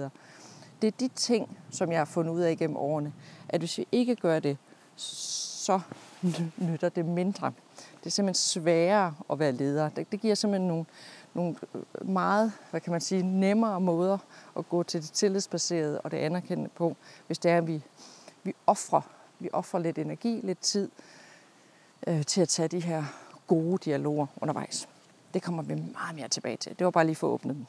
Det 0.82 0.88
er 0.88 0.90
de 1.00 1.08
ting, 1.08 1.58
som 1.70 1.92
jeg 1.92 2.00
har 2.00 2.04
fundet 2.04 2.32
ud 2.32 2.40
af 2.40 2.52
igennem 2.52 2.76
årene, 2.76 3.12
at 3.48 3.60
hvis 3.60 3.78
vi 3.78 3.86
ikke 3.92 4.16
gør 4.16 4.38
det, 4.38 4.56
så 4.96 5.80
nytter 6.56 6.88
det 6.88 7.04
mindre. 7.04 7.52
Det 7.76 8.06
er 8.06 8.10
simpelthen 8.10 8.34
sværere 8.34 9.14
at 9.30 9.38
være 9.38 9.52
leder. 9.52 9.88
Det, 9.88 10.12
det 10.12 10.20
giver 10.20 10.34
simpelthen 10.34 10.68
nogle, 10.68 10.84
nogle 11.34 11.56
øh, 11.74 12.08
meget, 12.08 12.52
hvad 12.70 12.80
kan 12.80 12.92
man 12.92 13.00
sige, 13.00 13.22
nemmere 13.22 13.80
måder 13.80 14.18
at 14.58 14.68
gå 14.68 14.82
til 14.82 15.02
det 15.02 15.10
tillidsbaserede 15.10 16.00
og 16.00 16.10
det 16.10 16.16
anerkendende 16.16 16.70
på, 16.76 16.96
hvis 17.26 17.38
det 17.38 17.50
er, 17.50 17.58
at 17.58 17.66
vi, 17.66 17.82
vi 18.44 18.54
offrer 18.66 19.02
vi 19.38 19.50
offrer 19.52 19.80
lidt 19.80 19.98
energi, 19.98 20.40
lidt 20.42 20.58
tid 20.58 20.90
øh, 22.06 22.24
til 22.24 22.40
at 22.40 22.48
tage 22.48 22.68
de 22.68 22.80
her 22.80 23.04
gode 23.46 23.78
dialoger 23.84 24.26
undervejs. 24.40 24.88
Det 25.34 25.42
kommer 25.42 25.62
vi 25.62 25.74
meget 25.74 26.16
mere 26.16 26.28
tilbage 26.28 26.56
til. 26.56 26.78
Det 26.78 26.84
var 26.84 26.90
bare 26.90 27.06
lige 27.06 27.16
for 27.16 27.26
at 27.26 27.32
åbne 27.32 27.54
den. 27.54 27.66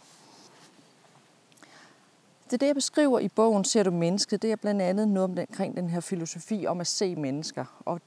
Det, 2.52 2.62
det, 2.62 2.68
jeg 2.68 2.76
beskriver 2.76 3.20
i 3.20 3.28
bogen, 3.28 3.66
Ser 3.66 3.84
du 3.84 3.92
mennesket, 3.92 4.42
det 4.42 4.52
er 4.52 4.56
blandt 4.56 4.82
andet 4.82 5.08
noget 5.08 5.40
omkring 5.40 5.78
den 5.78 5.90
her 5.90 6.00
filosofi 6.00 6.66
om 6.68 6.82
at 6.82 6.88
se 6.88 7.16
mennesker. 7.16 7.82
Og 7.86 8.02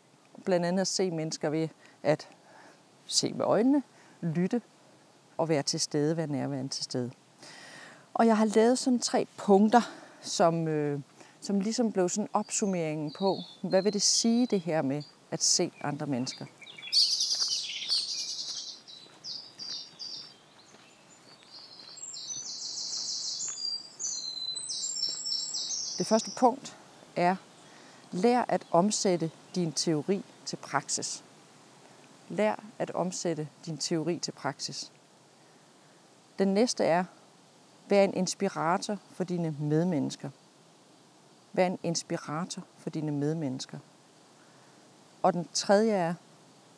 blandt 0.44 0.66
andet 0.66 0.80
at 0.80 0.86
se 0.86 1.10
mennesker 1.10 1.50
ved 1.50 1.68
at 2.02 2.28
se 3.06 3.32
med 3.32 3.44
øjnene, 3.44 3.82
lytte 4.20 4.62
og 5.38 5.48
være 5.48 5.62
til 5.62 5.80
stede, 5.80 6.16
være 6.16 6.26
nærværende 6.26 6.72
til 6.72 6.84
stede. 6.84 7.10
Og 8.14 8.26
jeg 8.26 8.36
har 8.36 8.44
lavet 8.44 8.78
sådan 8.78 8.98
tre 8.98 9.26
punkter, 9.36 9.80
som, 10.20 10.68
øh, 10.68 11.00
som 11.40 11.60
ligesom 11.60 11.92
blev 11.92 12.08
sådan 12.08 12.28
opsummeringen 12.32 13.12
på, 13.18 13.38
hvad 13.62 13.82
vil 13.82 13.92
det 13.92 14.02
sige 14.02 14.46
det 14.46 14.60
her 14.60 14.82
med 14.82 15.02
at 15.30 15.42
se 15.42 15.72
andre 15.80 16.06
mennesker. 16.06 16.46
Det 25.98 26.06
første 26.06 26.30
punkt 26.36 26.76
er, 27.16 27.36
lær 28.10 28.44
at 28.48 28.66
omsætte 28.70 29.30
din 29.54 29.72
teori 29.72 30.24
til 30.44 30.56
praksis. 30.56 31.24
Lær 32.28 32.62
at 32.78 32.90
omsætte 32.90 33.48
din 33.66 33.78
teori 33.78 34.18
til 34.18 34.32
praksis. 34.32 34.92
Den 36.38 36.48
næste 36.48 36.84
er, 36.84 37.04
vær 37.88 38.04
en 38.04 38.14
inspirator 38.14 38.98
for 39.12 39.24
dine 39.24 39.56
medmennesker. 39.60 40.30
Vær 41.52 41.66
en 41.66 41.78
inspirator 41.82 42.62
for 42.76 42.90
dine 42.90 43.12
medmennesker. 43.12 43.78
Og 45.22 45.32
den 45.32 45.48
tredje 45.52 45.92
er, 45.92 46.14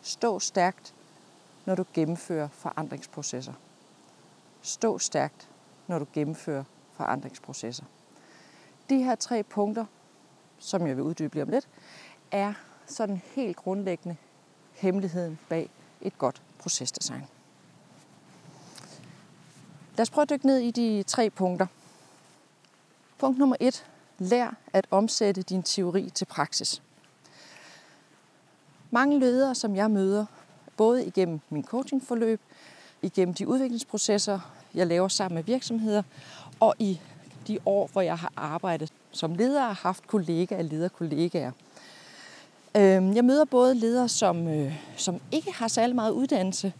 stå 0.03 0.39
stærkt, 0.39 0.95
når 1.65 1.75
du 1.75 1.85
gennemfører 1.95 2.49
forandringsprocesser. 2.49 3.53
Stå 4.63 4.99
stærkt, 4.99 5.49
når 5.87 5.99
du 5.99 6.07
gennemfører 6.13 6.65
forandringsprocesser. 6.93 7.85
De 8.91 9.03
her 9.03 9.15
tre 9.15 9.43
punkter, 9.43 9.85
som 10.59 10.87
jeg 10.87 10.97
vil 10.97 11.05
uddybe 11.05 11.35
lige 11.35 11.43
om 11.43 11.49
lidt, 11.49 11.69
er 12.31 12.53
sådan 12.87 13.23
helt 13.35 13.57
grundlæggende 13.57 14.17
hemmeligheden 14.73 15.39
bag 15.49 15.71
et 16.01 16.19
godt 16.19 16.43
procesdesign. 16.59 17.25
Lad 19.97 20.03
os 20.03 20.11
prøve 20.11 20.23
at 20.23 20.31
dykke 20.31 20.47
ned 20.47 20.59
i 20.59 20.71
de 20.71 21.03
tre 21.03 21.31
punkter. 21.31 21.67
Punkt 23.19 23.39
nummer 23.39 23.57
et. 23.61 23.87
Lær 24.19 24.57
at 24.73 24.87
omsætte 24.91 25.43
din 25.43 25.63
teori 25.63 26.11
til 26.11 26.25
praksis. 26.25 26.83
Mange 28.91 29.19
ledere, 29.19 29.55
som 29.55 29.77
jeg 29.77 29.91
møder, 29.91 30.27
både 30.77 31.07
igennem 31.07 31.41
min 31.51 31.65
coachingforløb, 31.65 32.41
igennem 33.03 33.35
de 33.35 33.49
udviklingsprocesser, 33.49 34.41
jeg 34.75 34.87
laver 34.87 35.09
sammen 35.09 35.35
med 35.35 35.45
virksomheder, 35.45 36.03
og 36.61 36.75
i 36.79 37.01
de 37.49 37.59
år, 37.67 37.91
hvor 37.93 38.01
jeg 38.01 38.19
har 38.19 38.33
arbejdet 38.37 38.93
som 39.13 39.35
leder 39.35 39.67
og 39.67 39.77
haft 39.77 40.07
kollegaer 40.07 40.63
lederkollegaer. 40.63 41.53
Øhm, 42.77 43.15
jeg 43.15 43.25
møder 43.25 43.45
både 43.45 43.75
ledere, 43.75 44.09
som, 44.09 44.49
øh, 44.49 44.75
som 44.97 45.21
ikke 45.33 45.53
har 45.53 45.69
særlig 45.69 45.95
meget 45.97 46.11
uddannelse, 46.11 46.73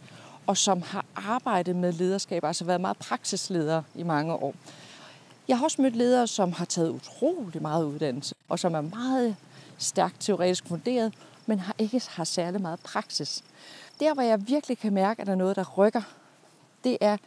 og 0.47 0.57
som 0.57 0.81
har 0.81 1.05
arbejdet 1.15 1.75
med 1.75 1.93
lederskab, 1.93 2.43
altså 2.43 2.65
været 2.65 2.81
meget 2.81 2.97
praksisledere 2.97 3.83
i 3.95 4.03
mange 4.03 4.33
år. 4.33 4.53
Jeg 5.47 5.57
har 5.57 5.65
også 5.65 5.81
mødt 5.81 5.95
ledere, 5.95 6.27
som 6.27 6.51
har 6.51 6.65
taget 6.65 6.89
utrolig 6.89 7.61
meget 7.61 7.85
uddannelse, 7.85 8.35
og 8.49 8.59
som 8.59 8.73
er 8.73 8.81
meget 8.81 9.35
stærkt 9.77 10.15
teoretisk 10.19 10.67
funderet, 10.67 11.13
men 11.45 11.59
har 11.59 11.75
ikke 11.79 12.01
har 12.09 12.23
særlig 12.23 12.61
meget 12.61 12.79
praksis. 12.79 13.43
Der, 13.99 14.13
hvor 14.13 14.23
jeg 14.23 14.47
virkelig 14.47 14.77
kan 14.77 14.93
mærke, 14.93 15.21
at 15.21 15.27
der 15.27 15.33
er 15.33 15.37
noget, 15.37 15.55
der 15.55 15.65
rykker, 15.77 16.01
det 16.83 16.97
er, 17.01 17.17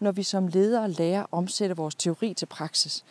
når 0.00 0.12
vi 0.12 0.22
som 0.22 0.48
ledere 0.48 0.90
lærer 0.90 1.20
at 1.22 1.28
omsætte 1.32 1.76
vores 1.76 1.94
teori 1.94 2.34
til 2.34 2.46
praksis. 2.46 3.04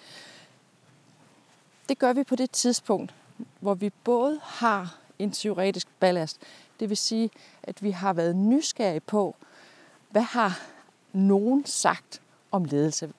Det 1.89 1.99
gør 1.99 2.13
vi 2.13 2.23
på 2.23 2.35
det 2.35 2.51
tidspunkt, 2.51 3.13
hvor 3.59 3.73
vi 3.73 3.89
både 4.03 4.39
har 4.43 4.97
en 5.19 5.31
teoretisk 5.31 5.87
ballast, 5.99 6.37
det 6.79 6.89
vil 6.89 6.97
sige, 6.97 7.29
at 7.63 7.83
vi 7.83 7.91
har 7.91 8.13
været 8.13 8.35
nysgerrige 8.35 8.99
på, 8.99 9.35
hvad 10.09 10.21
har 10.21 10.59
nogen 11.13 11.65
sagt 11.65 12.21
om 12.51 12.65
ledelse? 12.65 13.13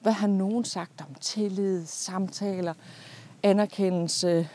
Hvad 0.00 0.12
har 0.12 0.26
nogen 0.26 0.64
sagt 0.64 1.00
om 1.00 1.14
tillid, 1.14 1.86
samtaler, 1.86 2.74
anerkendelse, 3.42 4.48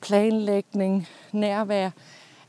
planlægning, 0.00 1.08
nærvær? 1.32 1.90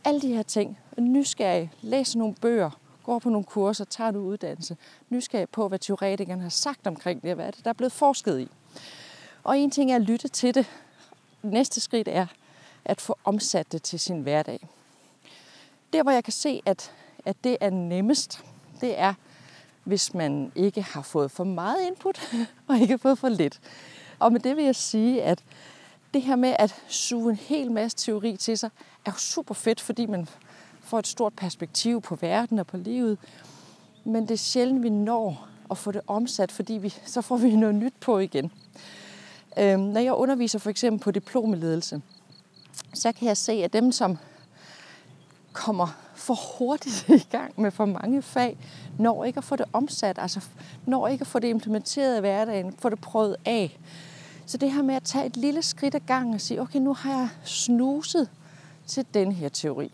Alle 0.03 0.21
de 0.21 0.33
her 0.33 0.43
ting. 0.43 0.79
Nysgerrig, 0.97 1.71
Læs 1.81 2.15
nogle 2.15 2.35
bøger, 2.35 2.79
går 3.07 3.19
på 3.19 3.29
nogle 3.29 3.45
kurser, 3.45 3.85
tager 3.85 4.11
du 4.11 4.19
uddannelse. 4.19 4.77
Nysgerrig 5.09 5.49
på, 5.49 5.67
hvad 5.67 5.79
teoretikerne 5.79 6.41
har 6.41 6.49
sagt 6.49 6.87
omkring 6.87 7.23
det, 7.23 7.35
hvad 7.35 7.47
er 7.47 7.51
det, 7.51 7.63
der 7.63 7.69
er 7.69 7.73
blevet 7.73 7.91
forsket 7.91 8.39
i. 8.39 8.47
Og 9.43 9.57
en 9.57 9.71
ting 9.71 9.91
er 9.91 9.95
at 9.95 10.01
lytte 10.01 10.27
til 10.27 10.55
det. 10.55 10.65
Næste 11.43 11.81
skridt 11.81 12.07
er 12.07 12.25
at 12.85 13.01
få 13.01 13.17
omsat 13.23 13.71
det 13.71 13.83
til 13.83 13.99
sin 13.99 14.21
hverdag. 14.21 14.67
Der, 15.93 16.03
hvor 16.03 16.11
jeg 16.11 16.23
kan 16.23 16.33
se, 16.33 16.61
at, 16.65 16.91
at 17.25 17.35
det 17.43 17.57
er 17.61 17.69
nemmest, 17.69 18.43
det 18.81 18.99
er, 18.99 19.13
hvis 19.83 20.13
man 20.13 20.51
ikke 20.55 20.81
har 20.81 21.01
fået 21.01 21.31
for 21.31 21.43
meget 21.43 21.87
input, 21.87 22.19
og 22.67 22.77
ikke 22.77 22.93
har 22.93 22.97
fået 22.97 23.19
for 23.19 23.29
lidt. 23.29 23.59
Og 24.19 24.31
med 24.31 24.39
det 24.39 24.55
vil 24.55 24.65
jeg 24.65 24.75
sige, 24.75 25.23
at 25.23 25.43
det 26.13 26.21
her 26.21 26.35
med 26.35 26.55
at 26.59 26.75
suge 26.87 27.29
en 27.29 27.37
hel 27.37 27.71
masse 27.71 27.97
teori 27.97 28.37
til 28.37 28.57
sig, 28.57 28.69
er 29.05 29.11
jo 29.11 29.17
super 29.17 29.53
fedt, 29.53 29.81
fordi 29.81 30.05
man 30.05 30.27
får 30.87 30.99
et 30.99 31.07
stort 31.07 31.33
perspektiv 31.33 32.01
på 32.01 32.15
verden 32.15 32.59
og 32.59 32.67
på 32.67 32.77
livet. 32.77 33.17
Men 34.03 34.23
det 34.23 34.31
er 34.31 34.37
sjældent, 34.37 34.83
vi 34.83 34.89
når 34.89 35.47
at 35.71 35.77
få 35.77 35.91
det 35.91 36.01
omsat, 36.07 36.51
fordi 36.51 36.73
vi, 36.73 36.93
så 37.05 37.21
får 37.21 37.37
vi 37.37 37.55
noget 37.55 37.75
nyt 37.75 37.93
på 37.99 38.19
igen. 38.19 38.51
Øhm, 39.59 39.79
når 39.79 39.99
jeg 39.99 40.13
underviser 40.13 40.59
for 40.59 40.69
eksempel 40.69 41.03
på 41.03 41.11
diplomeledelse, 41.11 42.01
så 42.93 43.11
kan 43.11 43.27
jeg 43.27 43.37
se, 43.37 43.51
at 43.51 43.73
dem, 43.73 43.91
som 43.91 44.17
kommer 45.53 45.87
for 46.15 46.57
hurtigt 46.57 47.09
i 47.23 47.27
gang 47.31 47.61
med 47.61 47.71
for 47.71 47.85
mange 47.85 48.21
fag, 48.21 48.57
når 48.99 49.23
ikke 49.23 49.37
at 49.37 49.43
få 49.43 49.55
det 49.55 49.65
omsat, 49.73 50.19
altså 50.19 50.45
når 50.85 51.07
ikke 51.07 51.21
at 51.21 51.27
få 51.27 51.39
det 51.39 51.47
implementeret 51.47 52.17
i 52.17 52.19
hverdagen, 52.19 52.75
få 52.79 52.89
det 52.89 53.01
prøvet 53.01 53.35
af. 53.45 53.79
Så 54.45 54.57
det 54.57 54.71
her 54.71 54.81
med 54.81 54.95
at 54.95 55.03
tage 55.03 55.25
et 55.25 55.37
lille 55.37 55.61
skridt 55.61 55.95
ad 55.95 55.99
gangen 55.99 56.33
og 56.33 56.41
sige, 56.41 56.61
okay, 56.61 56.79
nu 56.79 56.93
har 56.93 57.11
jeg 57.11 57.29
snuset 57.43 58.29
til 58.87 59.05
den 59.13 59.31
her 59.31 59.49
teori. 59.49 59.91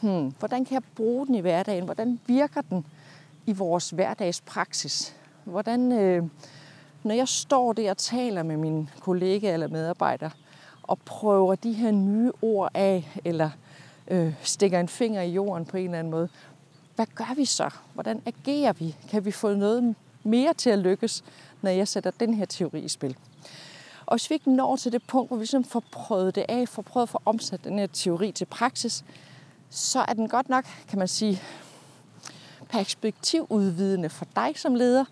Hmm, 0.00 0.34
hvordan 0.38 0.64
kan 0.64 0.74
jeg 0.74 0.82
bruge 0.96 1.26
den 1.26 1.34
i 1.34 1.40
hverdagen? 1.40 1.84
Hvordan 1.84 2.20
virker 2.26 2.60
den 2.60 2.86
i 3.46 3.52
vores 3.52 3.90
hverdagspraksis? 3.90 5.16
Hvordan, 5.44 5.92
øh, 5.92 6.24
når 7.02 7.14
jeg 7.14 7.28
står 7.28 7.72
der 7.72 7.90
og 7.90 7.96
taler 7.96 8.42
med 8.42 8.56
mine 8.56 8.88
kollegaer 9.00 9.54
eller 9.54 9.68
medarbejdere, 9.68 10.30
og 10.82 10.98
prøver 10.98 11.54
de 11.54 11.72
her 11.72 11.90
nye 11.90 12.32
ord 12.42 12.70
af, 12.74 13.20
eller 13.24 13.50
øh, 14.08 14.34
stikker 14.42 14.80
en 14.80 14.88
finger 14.88 15.22
i 15.22 15.30
jorden 15.30 15.64
på 15.64 15.76
en 15.76 15.84
eller 15.84 15.98
anden 15.98 16.10
måde, 16.10 16.28
hvad 16.96 17.06
gør 17.14 17.34
vi 17.36 17.44
så? 17.44 17.70
Hvordan 17.94 18.22
agerer 18.26 18.72
vi? 18.72 18.96
Kan 19.10 19.24
vi 19.24 19.30
få 19.30 19.54
noget 19.54 19.94
mere 20.24 20.54
til 20.54 20.70
at 20.70 20.78
lykkes, 20.78 21.24
når 21.62 21.70
jeg 21.70 21.88
sætter 21.88 22.10
den 22.10 22.34
her 22.34 22.44
teori 22.44 22.80
i 22.80 22.88
spil? 22.88 23.16
Og 24.06 24.14
hvis 24.14 24.30
vi 24.30 24.34
ikke 24.34 24.52
når 24.52 24.76
til 24.76 24.92
det 24.92 25.02
punkt, 25.06 25.30
hvor 25.30 25.36
vi 25.36 25.40
ligesom 25.40 25.64
får 25.64 25.82
prøvet 25.90 26.34
det 26.34 26.44
af, 26.48 26.68
får 26.68 26.82
prøvet 26.82 27.02
at 27.02 27.08
få 27.08 27.22
omsat 27.24 27.64
den 27.64 27.78
her 27.78 27.86
teori 27.86 28.32
til 28.32 28.44
praksis, 28.44 29.04
så 29.70 30.04
er 30.08 30.12
den 30.12 30.28
godt 30.28 30.48
nok, 30.48 30.64
kan 30.88 30.98
man 30.98 31.08
sige, 31.08 31.42
perspektivudvidende 32.68 34.08
for 34.08 34.26
dig 34.36 34.52
som 34.56 34.74
leder, 34.74 35.04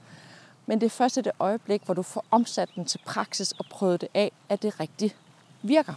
men 0.67 0.81
det 0.81 0.87
er 0.87 0.91
først 0.91 1.17
i 1.17 1.21
det 1.21 1.33
øjeblik, 1.39 1.83
hvor 1.85 1.95
du 1.95 2.03
får 2.03 2.25
omsat 2.31 2.71
den 2.75 2.85
til 2.85 3.01
praksis 3.07 3.53
og 3.53 3.65
prøvet 3.71 4.01
det 4.01 4.09
af, 4.15 4.33
at 4.49 4.63
det 4.63 4.81
rigtigt 4.81 5.17
virker. 5.63 5.95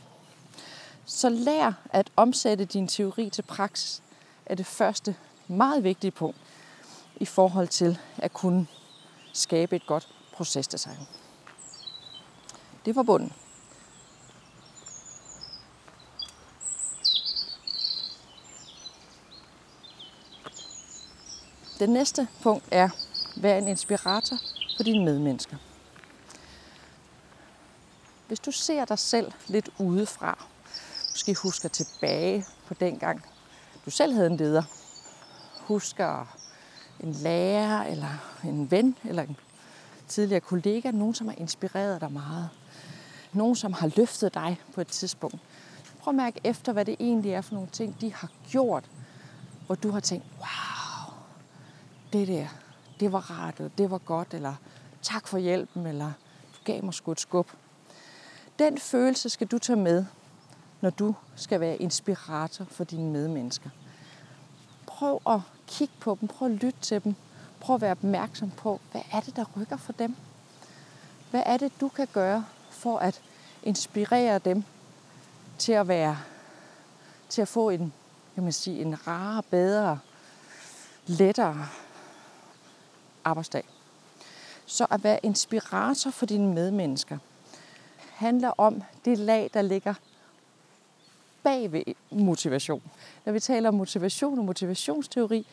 Så 1.05 1.29
lær 1.29 1.73
at 1.89 2.09
omsætte 2.15 2.65
din 2.65 2.87
teori 2.87 3.29
til 3.29 3.41
praksis 3.41 4.01
er 4.45 4.55
det 4.55 4.65
første 4.65 5.15
meget 5.47 5.83
vigtige 5.83 6.11
punkt 6.11 6.37
i 7.15 7.25
forhold 7.25 7.67
til 7.67 7.99
at 8.17 8.33
kunne 8.33 8.67
skabe 9.33 9.75
et 9.75 9.85
godt 9.87 10.07
procesdesign. 10.33 11.07
Det 12.85 12.95
var 12.95 13.03
bunden. 13.03 13.33
Det 21.81 21.89
næste 21.89 22.27
punkt 22.43 22.65
er, 22.71 22.89
vær 23.35 23.57
en 23.57 23.67
inspirator 23.67 24.37
for 24.77 24.83
dine 24.83 25.05
medmennesker. 25.05 25.57
Hvis 28.27 28.39
du 28.39 28.51
ser 28.51 28.85
dig 28.85 28.99
selv 28.99 29.31
lidt 29.47 29.69
udefra, 29.79 30.45
måske 31.09 31.35
husker 31.35 31.69
tilbage 31.69 32.45
på 32.67 32.73
den 32.73 32.99
gang, 32.99 33.25
du 33.85 33.91
selv 33.91 34.13
havde 34.13 34.27
en 34.27 34.37
leder. 34.37 34.63
Husker 35.59 36.37
en 36.99 37.11
lærer, 37.11 37.83
eller 37.83 38.39
en 38.43 38.71
ven, 38.71 38.97
eller 39.03 39.23
en 39.23 39.37
tidligere 40.07 40.41
kollega, 40.41 40.91
nogen, 40.91 41.15
som 41.15 41.27
har 41.27 41.35
inspireret 41.35 42.01
dig 42.01 42.11
meget. 42.11 42.49
Nogen, 43.33 43.55
som 43.55 43.73
har 43.73 43.91
løftet 43.95 44.33
dig 44.33 44.61
på 44.73 44.81
et 44.81 44.87
tidspunkt. 44.87 45.37
Prøv 45.99 46.11
at 46.11 46.15
mærke 46.15 46.39
efter, 46.43 46.73
hvad 46.73 46.85
det 46.85 46.95
egentlig 46.99 47.31
er 47.31 47.41
for 47.41 47.53
nogle 47.53 47.69
ting, 47.69 48.01
de 48.01 48.13
har 48.13 48.29
gjort, 48.49 48.83
hvor 49.65 49.75
du 49.75 49.91
har 49.91 49.99
tænkt, 49.99 50.25
wow, 50.39 50.60
det 52.13 52.27
der, 52.27 52.47
det 52.99 53.11
var 53.11 53.31
rart, 53.31 53.57
eller 53.57 53.69
det 53.77 53.91
var 53.91 53.97
godt, 53.97 54.33
eller 54.33 54.53
tak 55.01 55.27
for 55.27 55.37
hjælpen, 55.37 55.87
eller 55.87 56.11
du 56.53 56.59
gav 56.63 56.83
mig 56.83 56.93
sgu 56.93 57.11
et 57.11 57.19
skub. 57.19 57.51
Den 58.59 58.77
følelse 58.77 59.29
skal 59.29 59.47
du 59.47 59.57
tage 59.57 59.77
med, 59.77 60.05
når 60.81 60.89
du 60.89 61.15
skal 61.35 61.59
være 61.59 61.77
inspirator 61.77 62.65
for 62.65 62.83
dine 62.83 63.11
medmennesker. 63.11 63.69
Prøv 64.85 65.21
at 65.27 65.39
kigge 65.67 65.93
på 65.99 66.17
dem, 66.21 66.27
prøv 66.27 66.47
at 66.47 66.53
lytte 66.53 66.79
til 66.81 67.03
dem, 67.03 67.15
prøv 67.59 67.75
at 67.75 67.81
være 67.81 67.91
opmærksom 67.91 68.51
på, 68.51 68.81
hvad 68.91 69.01
er 69.11 69.19
det, 69.19 69.35
der 69.35 69.45
rykker 69.57 69.77
for 69.77 69.93
dem? 69.93 70.15
Hvad 71.31 71.43
er 71.45 71.57
det, 71.57 71.71
du 71.81 71.89
kan 71.89 72.07
gøre 72.13 72.45
for 72.69 72.97
at 72.97 73.21
inspirere 73.63 74.39
dem 74.39 74.63
til 75.57 75.71
at 75.71 75.87
være, 75.87 76.17
til 77.29 77.41
at 77.41 77.47
få 77.47 77.69
en, 77.69 77.93
kan 78.35 78.43
man 78.43 78.53
sige, 78.53 78.81
en 78.81 79.07
rarere, 79.07 79.43
bedre, 79.43 79.99
lettere 81.07 81.67
arbejdsdag. 83.23 83.63
Så 84.65 84.87
at 84.89 85.03
være 85.03 85.19
inspirator 85.23 86.11
for 86.11 86.25
dine 86.25 86.53
medmennesker 86.53 87.17
handler 88.11 88.51
om 88.57 88.83
det 89.05 89.19
lag, 89.19 89.49
der 89.53 89.61
ligger 89.61 89.93
bag 91.43 91.71
ved 91.71 91.83
motivation. 92.11 92.81
Når 93.25 93.33
vi 93.33 93.39
taler 93.39 93.69
om 93.69 93.75
motivation 93.75 94.39
og 94.39 94.45
motivationsteori, 94.45 95.47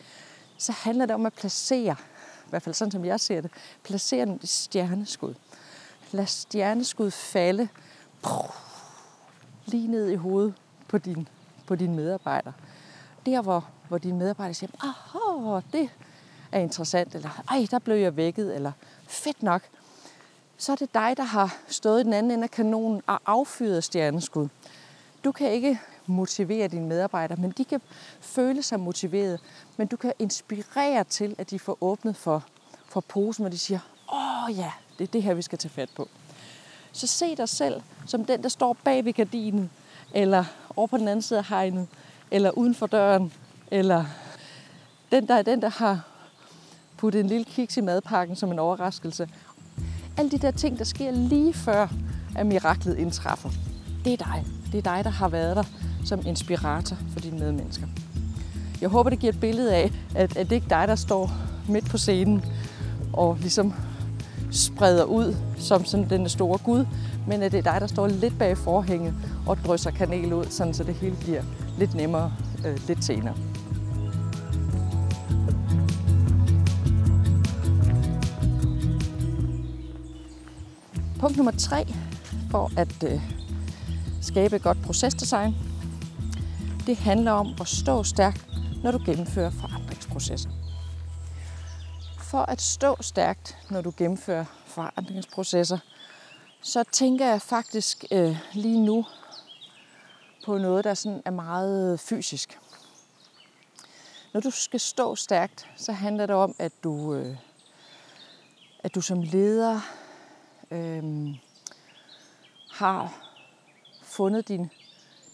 så 0.58 0.72
handler 0.72 1.06
det 1.06 1.14
om 1.14 1.26
at 1.26 1.32
placere, 1.32 1.96
i 2.46 2.50
hvert 2.50 2.62
fald 2.62 2.74
sådan 2.74 2.92
som 2.92 3.04
jeg 3.04 3.20
ser 3.20 3.40
det, 3.40 3.50
placere 3.82 4.22
en 4.22 4.40
stjerneskud. 4.44 5.34
Lad 6.12 6.26
stjerneskud 6.26 7.10
falde 7.10 7.68
lige 9.66 9.88
ned 9.88 10.08
i 10.08 10.14
hovedet 10.14 10.54
på 10.88 10.98
din, 10.98 11.28
på 11.66 11.74
din 11.74 11.96
medarbejder. 11.96 12.52
Der, 13.26 13.42
hvor, 13.42 13.68
hvor 13.88 13.98
dine 13.98 14.18
medarbejdere 14.18 14.54
siger, 14.54 14.70
aha, 14.80 15.60
det 15.72 15.90
er 16.52 16.60
interessant, 16.60 17.14
eller 17.14 17.42
ej, 17.50 17.66
der 17.70 17.78
blev 17.78 17.96
jeg 17.96 18.16
vækket, 18.16 18.54
eller 18.54 18.72
fedt 19.06 19.42
nok. 19.42 19.62
Så 20.56 20.72
er 20.72 20.76
det 20.76 20.94
dig, 20.94 21.14
der 21.16 21.22
har 21.22 21.56
stået 21.68 22.00
i 22.00 22.04
den 22.04 22.12
anden 22.12 22.32
ende 22.32 22.44
af 22.44 22.50
kanonen 22.50 23.02
og 23.06 23.20
affyret 23.26 23.84
stjerneskud. 23.84 24.48
Du 25.24 25.32
kan 25.32 25.50
ikke 25.50 25.80
motivere 26.06 26.68
dine 26.68 26.86
medarbejdere, 26.86 27.40
men 27.40 27.50
de 27.50 27.64
kan 27.64 27.80
føle 28.20 28.62
sig 28.62 28.80
motiveret. 28.80 29.40
Men 29.76 29.86
du 29.86 29.96
kan 29.96 30.12
inspirere 30.18 31.04
til, 31.04 31.34
at 31.38 31.50
de 31.50 31.58
får 31.58 31.78
åbnet 31.80 32.16
for, 32.16 32.44
for 32.88 33.00
posen, 33.00 33.44
og 33.44 33.52
de 33.52 33.58
siger, 33.58 33.78
åh 34.12 34.58
ja, 34.58 34.72
det 34.98 35.04
er 35.04 35.12
det 35.12 35.22
her, 35.22 35.34
vi 35.34 35.42
skal 35.42 35.58
tage 35.58 35.72
fat 35.72 35.90
på. 35.96 36.08
Så 36.92 37.06
se 37.06 37.36
dig 37.36 37.48
selv 37.48 37.82
som 38.06 38.24
den, 38.24 38.42
der 38.42 38.48
står 38.48 38.76
bag 38.84 39.04
ved 39.04 39.12
gardinen, 39.12 39.70
eller 40.14 40.44
over 40.76 40.86
på 40.86 40.96
den 40.96 41.08
anden 41.08 41.22
side 41.22 41.38
af 41.38 41.44
hegnet, 41.44 41.88
eller 42.30 42.50
uden 42.50 42.74
for 42.74 42.86
døren, 42.86 43.32
eller 43.70 44.04
den, 45.12 45.28
der 45.28 45.34
er 45.34 45.42
den, 45.42 45.62
der 45.62 45.68
har 45.68 46.02
putte 46.98 47.20
en 47.20 47.26
lille 47.26 47.44
kiks 47.44 47.76
i 47.76 47.80
madpakken 47.80 48.36
som 48.36 48.52
en 48.52 48.58
overraskelse. 48.58 49.28
Alle 50.16 50.30
de 50.30 50.38
der 50.38 50.50
ting, 50.50 50.78
der 50.78 50.84
sker 50.84 51.10
lige 51.10 51.54
før, 51.54 51.86
at 52.36 52.46
miraklet 52.46 52.98
indtræffer. 52.98 53.50
Det 54.04 54.12
er 54.12 54.16
dig. 54.16 54.44
Det 54.72 54.78
er 54.78 54.96
dig, 54.96 55.04
der 55.04 55.10
har 55.10 55.28
været 55.28 55.56
der 55.56 55.64
som 56.04 56.20
inspirator 56.26 56.96
for 57.12 57.20
dine 57.20 57.38
medmennesker. 57.38 57.86
Jeg 58.80 58.88
håber, 58.88 59.10
det 59.10 59.18
giver 59.18 59.32
et 59.32 59.40
billede 59.40 59.74
af, 59.74 59.92
at, 60.14 60.36
at 60.36 60.50
det 60.50 60.54
ikke 60.56 60.64
er 60.70 60.78
dig, 60.78 60.88
der 60.88 60.94
står 60.94 61.30
midt 61.68 61.90
på 61.90 61.98
scenen 61.98 62.44
og 63.12 63.36
ligesom 63.40 63.74
spreder 64.50 65.04
ud 65.04 65.36
som 65.56 65.84
sådan 65.84 66.10
den 66.10 66.28
store 66.28 66.58
Gud, 66.58 66.86
men 67.26 67.42
at 67.42 67.52
det 67.52 67.66
er 67.66 67.72
dig, 67.72 67.80
der 67.80 67.86
står 67.86 68.06
lidt 68.06 68.38
bag 68.38 68.58
forhænget 68.58 69.14
og 69.46 69.56
drysser 69.56 69.90
kanel 69.90 70.32
ud, 70.32 70.44
sådan 70.44 70.74
så 70.74 70.84
det 70.84 70.94
hele 70.94 71.16
bliver 71.16 71.42
lidt 71.78 71.94
nemmere 71.94 72.32
øh, 72.66 72.78
lidt 72.88 73.04
senere. 73.04 73.34
Punkt 81.20 81.36
nummer 81.36 81.52
tre 81.52 81.86
for 82.50 82.70
at 82.76 83.04
øh, 83.04 83.20
skabe 84.22 84.56
et 84.56 84.62
godt 84.62 84.78
procesdesign, 84.82 85.54
det 86.86 86.96
handler 86.96 87.32
om 87.32 87.54
at 87.60 87.68
stå 87.68 88.02
stærkt, 88.02 88.46
når 88.82 88.90
du 88.90 89.00
gennemfører 89.06 89.50
forandringsprocesser. 89.50 90.50
For 92.18 92.38
at 92.38 92.60
stå 92.60 92.96
stærkt, 93.00 93.58
når 93.70 93.80
du 93.80 93.92
gennemfører 93.96 94.44
forandringsprocesser, 94.66 95.78
så 96.62 96.84
tænker 96.92 97.26
jeg 97.26 97.42
faktisk 97.42 98.04
øh, 98.12 98.36
lige 98.52 98.80
nu 98.80 99.06
på 100.46 100.58
noget, 100.58 100.84
der 100.84 100.94
sådan 100.94 101.22
er 101.24 101.30
meget 101.30 102.00
fysisk. 102.00 102.58
Når 104.34 104.40
du 104.40 104.50
skal 104.50 104.80
stå 104.80 105.16
stærkt, 105.16 105.70
så 105.76 105.92
handler 105.92 106.26
det 106.26 106.36
om, 106.36 106.54
at 106.58 106.72
du, 106.84 107.14
øh, 107.14 107.36
at 108.84 108.94
du 108.94 109.00
som 109.00 109.22
leder 109.22 109.80
øh, 110.70 111.34
har 112.70 113.28
fundet 114.02 114.48
din, 114.48 114.70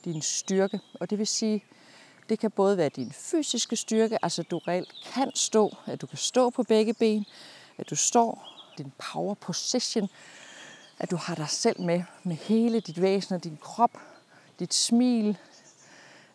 din 0.04 0.22
styrke. 0.22 0.80
Og 1.00 1.10
det 1.10 1.18
vil 1.18 1.26
sige, 1.26 1.64
det 2.28 2.38
kan 2.38 2.50
både 2.50 2.76
være 2.76 2.88
din 2.88 3.12
fysiske 3.12 3.76
styrke, 3.76 4.24
altså 4.24 4.42
du 4.42 4.58
reelt 4.58 4.94
kan 5.14 5.30
stå, 5.34 5.76
at 5.86 6.00
du 6.00 6.06
kan 6.06 6.18
stå 6.18 6.50
på 6.50 6.62
begge 6.62 6.94
ben, 6.94 7.24
at 7.78 7.90
du 7.90 7.96
står, 7.96 8.48
din 8.78 8.92
power 8.98 9.34
position, 9.34 10.08
at 10.98 11.10
du 11.10 11.16
har 11.16 11.34
dig 11.34 11.48
selv 11.48 11.80
med, 11.80 12.02
med 12.22 12.36
hele 12.36 12.80
dit 12.80 13.02
væsen 13.02 13.34
og 13.34 13.44
din 13.44 13.58
krop, 13.62 13.98
dit 14.58 14.74
smil, 14.74 15.38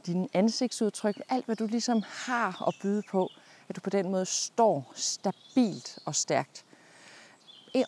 din 0.05 0.29
ansigtsudtryk, 0.33 1.21
alt 1.29 1.45
hvad 1.45 1.55
du 1.55 1.65
ligesom 1.65 2.03
har 2.07 2.67
at 2.67 2.75
byde 2.81 3.03
på, 3.09 3.29
at 3.69 3.75
du 3.75 3.81
på 3.81 3.89
den 3.89 4.11
måde 4.11 4.25
står 4.25 4.91
stabilt 4.95 5.99
og 6.05 6.15
stærkt. 6.15 6.65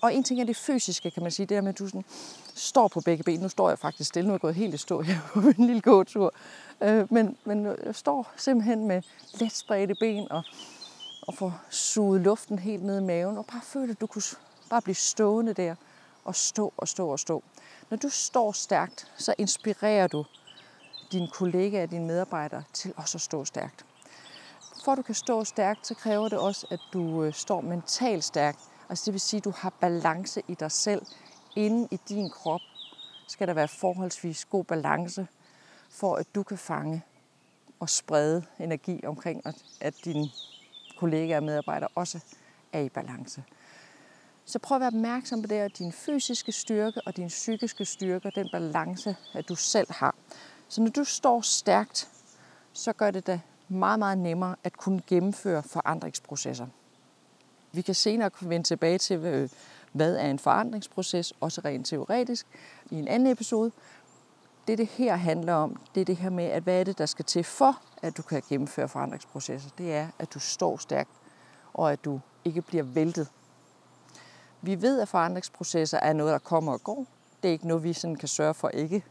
Og 0.02 0.13
en 0.13 0.24
ting 0.24 0.41
er 0.41 0.46
det 0.46 0.56
fysiske, 0.56 1.12
kan 1.12 1.24
man 1.24 1.32
sige, 1.32 1.46
det 1.46 1.58
er 1.58 1.62
med, 1.62 1.70
at 1.70 1.80
du 1.80 1.88
sådan 1.88 2.06
står 2.56 2.88
på 2.88 3.02
begge 3.02 3.24
ben. 3.24 3.39
Nu 3.39 3.50
står 3.50 3.70
jeg 3.70 3.80
faktisk 3.80 4.10
stille, 4.10 4.28
nu 4.28 4.32
er 4.32 4.36
jeg 4.36 4.41
gået 4.41 4.56
helt 4.56 4.74
i 4.74 4.78
stå 4.78 5.02
her 5.02 5.17
på 5.34 5.39
en 5.39 5.67
lille 5.67 5.82
gåtur. 5.82 6.34
Øh, 6.82 7.13
men, 7.13 7.38
men 7.46 7.65
jeg 7.65 7.96
står 7.96 8.32
simpelthen 8.38 8.88
med 8.88 9.02
let 9.34 9.52
spredte 9.52 9.96
ben 10.00 10.32
og, 10.32 10.44
og 11.22 11.34
får 11.34 11.62
suget 11.70 12.22
luften 12.22 12.60
helt 12.60 12.84
ned 12.84 13.02
i 13.02 13.04
maven, 13.04 13.38
og 13.38 13.46
bare 13.46 13.62
føle, 13.63 13.91
at 13.91 14.02
du 14.02 14.08
kunne 14.08 14.24
bare 14.70 14.82
blive 14.82 14.96
stående 14.96 15.54
der 15.54 15.76
og 16.26 16.36
stå 16.36 16.74
og 16.78 16.88
stå 16.88 17.08
og 17.08 17.20
stå. 17.20 17.44
Når 17.89 17.98
du 17.98 18.10
står 18.10 18.52
stærkt, 18.52 19.12
så 19.17 19.34
inspirerer 19.38 20.08
du 20.08 20.26
dine 21.12 21.28
kollegaer 21.28 21.84
og 21.84 21.91
dine 21.91 22.06
medarbejdere 22.06 22.63
til 22.74 22.94
også 22.98 23.17
at 23.17 23.22
stå 23.22 23.46
stærkt. 23.46 23.86
For 24.84 24.91
at 24.91 24.98
du 24.98 25.02
kan 25.02 25.15
stå 25.15 25.44
stærkt, 25.44 25.88
så 25.88 25.96
kræver 25.96 26.30
det 26.30 26.39
også, 26.39 26.67
at 26.70 26.80
du 26.94 27.24
øh, 27.24 27.34
står 27.34 27.62
mentalt 27.62 28.24
stærkt. 28.24 28.60
Altså 28.92 29.06
det 29.06 29.14
vil 29.14 29.22
sige, 29.22 29.38
at 29.38 29.44
du 29.44 29.54
har 29.56 29.70
balance 29.70 30.42
i 30.48 30.54
dig 30.54 30.72
selv. 30.72 31.02
Inden 31.56 31.88
i 31.92 32.00
din 32.10 32.30
krop 32.30 32.62
skal 33.28 33.48
der 33.48 33.54
være 33.54 33.68
forholdsvis 33.68 34.46
god 34.46 34.64
balance, 34.64 35.28
for 35.90 36.16
at 36.16 36.36
du 36.36 36.44
kan 36.44 36.58
fange 36.58 37.04
og 37.80 37.90
sprede 37.90 38.44
energi 38.60 39.06
omkring, 39.06 39.42
at 39.82 39.96
dine 40.06 40.30
kollegaer 40.98 41.38
og 41.38 41.44
medarbejdere 41.44 41.90
også 41.96 42.20
er 42.74 42.80
i 42.80 42.90
balance. 42.90 43.44
Så 44.46 44.60
prøv 44.60 44.76
at 44.76 44.80
være 44.80 44.88
opmærksom 44.88 45.42
på 45.42 45.48
det, 45.48 45.56
at 45.56 45.78
din 45.78 45.92
fysiske 45.92 46.52
styrke 46.52 47.02
og 47.06 47.18
din 47.18 47.28
psykiske 47.28 47.86
styrke, 47.86 48.32
den 48.36 48.50
balance, 48.52 49.16
at 49.34 49.50
du 49.50 49.56
selv 49.56 49.88
har. 49.94 50.16
Så 50.68 50.82
når 50.82 50.90
du 50.90 51.04
står 51.04 51.42
stærkt, 51.42 52.10
så 52.74 52.94
gør 52.94 53.12
det 53.12 53.28
det 53.28 53.42
meget, 53.68 54.00
meget 54.00 54.18
nemmere 54.18 54.56
at 54.64 54.78
kunne 54.78 55.02
gennemføre 55.08 55.64
forandringsprocesser. 55.64 56.68
Vi 57.72 57.82
kan 57.82 57.96
senere 57.96 58.30
vende 58.42 58.68
tilbage 58.68 58.98
til, 58.98 59.20
øh, 59.20 59.50
hvad 59.92 60.16
er 60.16 60.30
en 60.30 60.40
forandringsproces, 60.40 61.34
også 61.40 61.62
rent 61.66 61.88
teoretisk, 61.88 62.48
i 62.92 62.96
en 62.96 63.08
anden 63.08 63.32
episode. 63.32 63.72
Det, 64.68 64.78
det 64.78 64.88
her 64.88 65.16
handler 65.16 65.54
om, 65.54 65.80
det 65.96 66.02
er 66.02 66.06
det 66.06 66.18
her 66.18 66.30
med, 66.30 66.46
at 66.46 66.64
hvad 66.64 66.80
er 66.80 66.84
det, 66.84 66.98
der 66.98 67.06
skal 67.06 67.26
til 67.26 67.44
for, 67.44 67.82
at 68.02 68.18
du 68.18 68.22
kan 68.22 68.42
gennemføre 68.50 68.88
forandringsprocesser. 68.88 69.70
Det 69.78 69.94
er, 69.94 70.08
at 70.20 70.34
du 70.34 70.40
står 70.40 70.78
stærkt, 70.78 71.12
og 71.74 71.92
at 71.92 72.06
du 72.06 72.20
ikke 72.46 72.62
bliver 72.62 72.84
væltet. 72.84 73.28
Vi 74.62 74.82
ved, 74.82 75.00
at 75.00 75.08
forandringsprocesser 75.08 76.00
er 76.00 76.14
noget, 76.14 76.32
der 76.32 76.40
kommer 76.40 76.74
og 76.74 76.84
går. 76.84 77.06
Det 77.44 77.50
er 77.50 77.54
ikke 77.54 77.68
noget, 77.68 77.84
vi 77.84 77.94
sådan 77.94 78.16
kan 78.16 78.28
sørge 78.28 78.54
for 78.54 78.70
ikke 78.70 79.04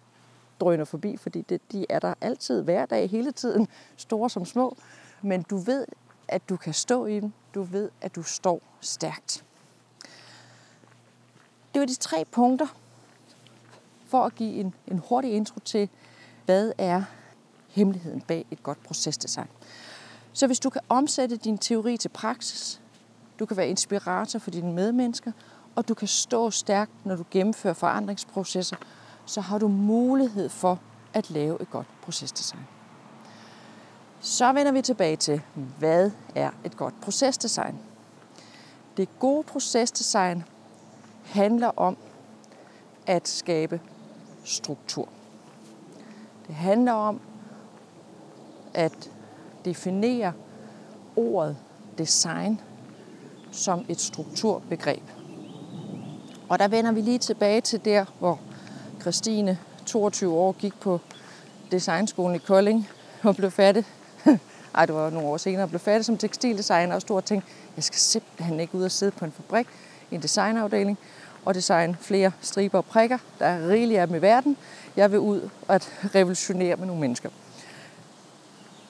drøner 0.60 0.84
forbi, 0.84 1.16
fordi 1.16 1.42
det, 1.42 1.72
de 1.72 1.86
er 1.88 1.98
der 1.98 2.14
altid, 2.20 2.62
hver 2.62 2.86
dag, 2.86 3.10
hele 3.10 3.32
tiden, 3.32 3.68
store 3.96 4.30
som 4.30 4.44
små. 4.44 4.76
Men 5.22 5.42
du 5.42 5.56
ved, 5.56 5.86
at 6.28 6.48
du 6.48 6.56
kan 6.56 6.74
stå 6.74 7.06
i 7.06 7.20
dem. 7.20 7.32
Du 7.54 7.62
ved, 7.62 7.90
at 8.00 8.16
du 8.16 8.22
står 8.22 8.62
stærkt. 8.80 9.44
Det 11.74 11.80
var 11.80 11.86
de 11.86 11.94
tre 11.94 12.24
punkter 12.24 12.66
for 14.06 14.24
at 14.24 14.34
give 14.34 14.54
en, 14.54 14.74
en 14.86 14.98
hurtig 14.98 15.32
intro 15.32 15.60
til 15.60 15.88
hvad 16.44 16.72
er 16.78 17.02
hemmeligheden 17.68 18.20
bag 18.20 18.46
et 18.50 18.62
godt 18.62 18.82
procesdesign? 18.82 19.48
Så 20.32 20.46
hvis 20.46 20.60
du 20.60 20.70
kan 20.70 20.80
omsætte 20.88 21.36
din 21.36 21.58
teori 21.58 21.96
til 21.96 22.08
praksis, 22.08 22.80
du 23.38 23.46
kan 23.46 23.56
være 23.56 23.68
inspirator 23.68 24.38
for 24.38 24.50
dine 24.50 24.72
medmennesker, 24.72 25.32
og 25.76 25.88
du 25.88 25.94
kan 25.94 26.08
stå 26.08 26.50
stærkt, 26.50 27.06
når 27.06 27.16
du 27.16 27.24
gennemfører 27.30 27.74
forandringsprocesser, 27.74 28.76
så 29.26 29.40
har 29.40 29.58
du 29.58 29.68
mulighed 29.68 30.48
for 30.48 30.80
at 31.14 31.30
lave 31.30 31.62
et 31.62 31.70
godt 31.70 31.86
procesdesign. 32.02 32.66
Så 34.22 34.52
vender 34.52 34.72
vi 34.72 34.82
tilbage 34.82 35.16
til, 35.16 35.42
hvad 35.78 36.10
er 36.34 36.50
et 36.64 36.76
godt 36.76 36.94
procesdesign? 37.00 37.78
Det 38.96 39.08
gode 39.18 39.42
procesdesign 39.42 40.44
handler 41.24 41.70
om 41.76 41.96
at 43.06 43.28
skabe 43.28 43.80
struktur. 44.44 45.08
Det 46.46 46.54
handler 46.54 46.92
om 46.92 47.20
at 48.74 49.10
definere 49.64 50.32
ordet 51.16 51.56
design 51.98 52.60
som 53.52 53.84
et 53.88 54.00
strukturbegreb. 54.00 55.02
Og 56.48 56.58
der 56.58 56.68
vender 56.68 56.92
vi 56.92 57.00
lige 57.00 57.18
tilbage 57.18 57.60
til 57.60 57.84
der, 57.84 58.04
hvor 58.18 58.40
Christine, 59.00 59.58
22 59.86 60.34
år, 60.34 60.52
gik 60.52 60.80
på 60.80 61.00
designskolen 61.70 62.36
i 62.36 62.38
Kolding 62.38 62.88
og 63.22 63.36
blev 63.36 63.50
færdig. 63.50 63.84
Ej, 64.74 64.86
det 64.86 64.94
var 64.94 65.10
nogle 65.10 65.28
år 65.28 65.36
senere, 65.36 65.68
blev 65.68 65.80
færdig 65.80 66.04
som 66.04 66.18
tekstildesigner 66.18 66.94
og 66.94 67.00
stod 67.00 67.16
og 67.16 67.24
tænkte, 67.24 67.50
jeg 67.76 67.84
skal 67.84 67.98
simpelthen 67.98 68.60
ikke 68.60 68.74
ud 68.74 68.82
og 68.82 68.90
sidde 68.90 69.12
på 69.12 69.24
en 69.24 69.32
fabrik 69.32 69.66
i 70.10 70.14
en 70.14 70.22
designafdeling 70.22 70.98
og 71.44 71.54
designe 71.54 71.96
flere 72.00 72.32
striber 72.40 72.78
og 72.78 72.84
prikker. 72.84 73.18
Der 73.38 73.46
er 73.46 73.68
rigeligt 73.68 74.00
af 74.00 74.06
dem 74.06 74.16
i 74.16 74.22
verden. 74.22 74.56
Jeg 74.96 75.12
vil 75.12 75.18
ud 75.18 75.50
og 75.68 75.80
revolutionere 76.14 76.76
med 76.76 76.86
nogle 76.86 77.00
mennesker. 77.00 77.30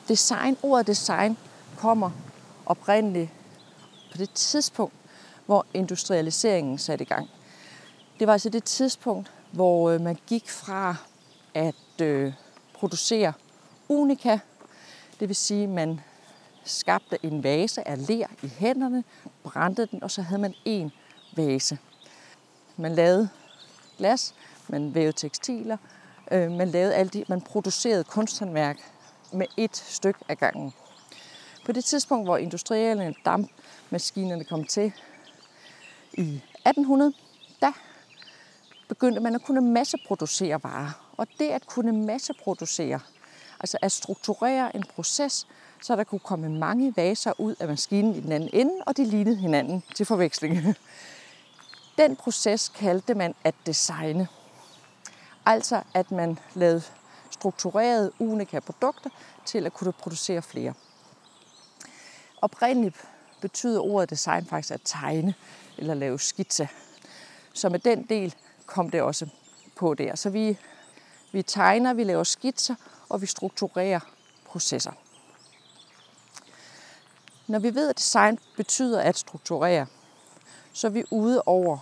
Design, 0.09 0.57
ordet 0.63 0.87
design 0.87 1.37
kommer 1.77 2.11
oprindeligt 2.67 3.31
på 4.13 4.19
det 4.19 4.31
tidspunkt, 4.31 4.95
hvor 5.47 5.67
industrialiseringen 5.75 6.79
satte 6.79 7.03
i 7.03 7.07
gang. 7.09 7.29
Det 8.19 8.27
var 8.27 8.33
altså 8.33 8.49
det 8.49 8.65
tidspunkt, 8.65 9.33
hvor 9.53 9.91
øh, 9.91 10.01
man 10.01 10.19
gik 10.27 10.51
fra 10.51 10.97
at 11.55 12.03
øh, 12.03 12.33
producere 12.75 13.33
unika, 13.89 14.39
det 15.21 15.29
vil 15.29 15.37
sige, 15.37 15.63
at 15.63 15.69
man 15.69 16.01
skabte 16.65 17.19
en 17.23 17.45
vase 17.45 17.89
af 17.89 18.09
ler 18.09 18.27
i 18.43 18.49
hænderne, 18.49 19.05
brændte 19.43 19.87
den, 19.87 20.03
og 20.03 20.11
så 20.11 20.23
havde 20.23 20.41
man 20.41 20.55
en 20.65 20.93
vase. 21.37 21.79
Man 22.77 22.95
lavede 22.95 23.29
glas, 23.99 24.35
man 24.69 24.95
vævede 24.95 25.13
tekstiler, 25.13 25.77
øh, 26.31 26.51
man 26.51 26.69
lavede 26.69 26.95
alt 26.95 27.13
det, 27.13 27.29
man 27.29 27.41
producerede 27.41 28.05
kunsthåndværk 28.05 28.77
med 29.33 29.47
et 29.57 29.77
stykke 29.77 30.21
af 30.29 30.39
gangen. 30.39 30.73
På 31.67 31.73
det 31.73 31.85
tidspunkt, 31.85 32.27
hvor 32.27 32.37
industrielle 32.37 33.15
dampmaskinerne 33.25 34.45
kom 34.45 34.65
til 34.65 34.93
i 36.13 36.41
1800, 36.67 37.13
der 37.61 37.73
begyndte 38.89 39.21
man 39.21 39.35
at 39.35 39.43
kunne 39.43 39.61
masseproducere 39.61 40.63
varer. 40.63 41.13
Og 41.17 41.27
det 41.39 41.49
at 41.49 41.67
kunne 41.67 41.93
masseproducere, 41.93 43.01
altså 43.61 43.79
at 43.83 43.93
strukturere 43.93 44.77
en 44.77 44.85
proces, 44.95 45.47
så 45.83 45.97
der 45.97 46.05
kunne 46.05 46.19
komme 46.19 46.49
mange 46.49 46.93
vaser 46.97 47.41
ud 47.41 47.55
af 47.61 47.69
maskinen 47.69 48.15
i 48.15 48.21
den 48.21 48.33
anden 48.33 48.51
ende, 48.53 48.75
og 48.87 48.97
de 48.97 49.05
lignede 49.05 49.37
hinanden 49.37 49.83
til 49.95 50.07
forveksling. 50.07 50.59
Den 51.99 52.17
proces 52.17 52.69
kaldte 52.69 53.15
man 53.15 53.35
at 53.45 53.55
designe. 53.67 54.29
Altså 55.47 55.83
at 55.95 56.11
man 56.11 56.39
lavede 56.55 56.83
strukturerede, 57.31 58.13
unika 58.19 58.61
produkter 58.61 59.11
til 59.45 59.67
at 59.67 59.73
kunne 59.73 59.93
producere 59.93 60.43
flere. 60.43 60.75
Oprindeligt 62.43 62.97
betyder 63.41 63.81
ordet 63.81 64.11
design 64.11 64.47
faktisk 64.47 64.75
at 64.75 64.81
tegne 64.85 65.35
eller 65.79 65.95
lave 65.95 66.19
skitse. 66.19 66.69
Så 67.53 67.69
med 67.69 67.79
den 67.79 68.03
del 68.03 68.35
kom 68.67 68.91
det 68.91 69.03
også 69.03 69.27
på 69.77 69.95
der. 69.95 70.15
Så 70.15 70.31
vi, 70.31 70.59
vi 71.33 71.43
tegner, 71.43 71.95
vi 71.95 72.05
laver 72.05 72.25
skitser, 72.25 72.75
og 73.11 73.23
vi 73.23 73.27
strukturerer 73.27 74.01
processer. 74.45 74.93
Når 77.47 77.59
vi 77.59 77.75
ved, 77.75 77.89
at 77.89 77.99
design 77.99 78.39
betyder 78.57 79.01
at 79.01 79.19
strukturere, 79.19 79.87
så 80.73 80.87
er 80.87 80.91
vi 80.91 81.05
ude 81.11 81.43
over 81.47 81.79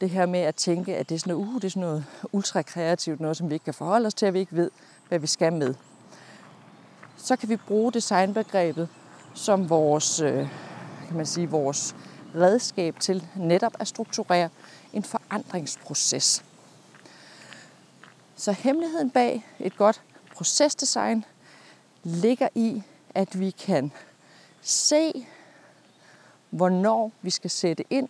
det 0.00 0.10
her 0.10 0.26
med 0.26 0.40
at 0.40 0.54
tænke, 0.54 0.96
at 0.96 1.08
det 1.08 1.14
er 1.14 1.18
sådan 1.18 1.34
noget, 1.34 1.48
uh, 1.48 1.54
det 1.54 1.64
er 1.64 1.70
sådan 1.70 1.80
noget 1.80 2.04
ultra 2.32 2.62
kreativt, 2.62 3.20
noget 3.20 3.36
som 3.36 3.48
vi 3.48 3.54
ikke 3.54 3.64
kan 3.64 3.74
forholde 3.74 4.06
os 4.06 4.14
til, 4.14 4.26
at 4.26 4.34
vi 4.34 4.38
ikke 4.38 4.56
ved, 4.56 4.70
hvad 5.08 5.18
vi 5.18 5.26
skal 5.26 5.52
med. 5.52 5.74
Så 7.16 7.36
kan 7.36 7.48
vi 7.48 7.56
bruge 7.56 7.92
designbegrebet 7.92 8.88
som 9.34 9.70
vores, 9.70 10.20
øh, 10.20 10.48
kan 11.06 11.16
man 11.16 11.26
sige, 11.26 11.50
vores 11.50 11.96
redskab 12.34 13.00
til 13.00 13.26
netop 13.36 13.72
at 13.78 13.88
strukturere 13.88 14.48
en 14.92 15.02
forandringsproces. 15.02 16.44
Så 18.36 18.52
hemmeligheden 18.52 19.10
bag 19.10 19.46
et 19.60 19.76
godt 19.76 20.02
procesdesign 20.34 21.24
ligger 22.02 22.48
i, 22.54 22.82
at 23.14 23.40
vi 23.40 23.50
kan 23.50 23.92
se, 24.62 25.26
hvornår 26.50 27.12
vi 27.22 27.30
skal 27.30 27.50
sætte 27.50 27.84
ind, 27.90 28.08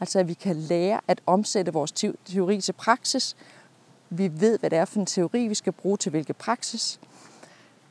altså 0.00 0.18
at 0.18 0.28
vi 0.28 0.34
kan 0.34 0.56
lære 0.56 1.00
at 1.08 1.20
omsætte 1.26 1.72
vores 1.72 1.92
teori 2.24 2.60
til 2.60 2.72
praksis. 2.72 3.36
Vi 4.10 4.40
ved, 4.40 4.58
hvad 4.58 4.70
det 4.70 4.78
er 4.78 4.84
for 4.84 5.00
en 5.00 5.06
teori, 5.06 5.48
vi 5.48 5.54
skal 5.54 5.72
bruge 5.72 5.96
til 5.96 6.10
hvilke 6.10 6.32
praksis. 6.32 7.00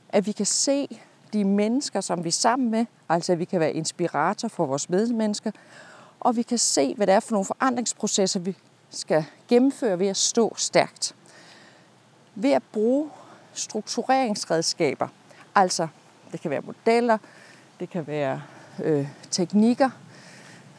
At 0.09 0.25
vi 0.25 0.31
kan 0.31 0.45
se 0.45 0.99
de 1.33 1.43
mennesker, 1.43 2.01
som 2.01 2.23
vi 2.23 2.27
er 2.27 2.31
sammen 2.31 2.71
med, 2.71 2.85
altså 3.09 3.31
at 3.31 3.39
vi 3.39 3.45
kan 3.45 3.59
være 3.59 3.73
inspirator 3.73 4.47
for 4.47 4.65
vores 4.65 4.89
medmennesker, 4.89 5.51
og 6.19 6.35
vi 6.35 6.41
kan 6.41 6.57
se, 6.57 6.95
hvad 6.95 7.07
det 7.07 7.15
er 7.15 7.19
for 7.19 7.31
nogle 7.31 7.45
forandringsprocesser, 7.45 8.39
vi 8.39 8.57
skal 8.89 9.25
gennemføre 9.47 9.99
ved 9.99 10.07
at 10.07 10.17
stå 10.17 10.53
stærkt. 10.57 11.15
Ved 12.35 12.51
at 12.51 12.63
bruge 12.63 13.09
struktureringsredskaber, 13.53 15.07
altså 15.55 15.87
det 16.31 16.41
kan 16.41 16.51
være 16.51 16.61
modeller, 16.61 17.17
det 17.79 17.89
kan 17.89 18.07
være 18.07 18.41
øh, 18.83 19.07
teknikker 19.31 19.89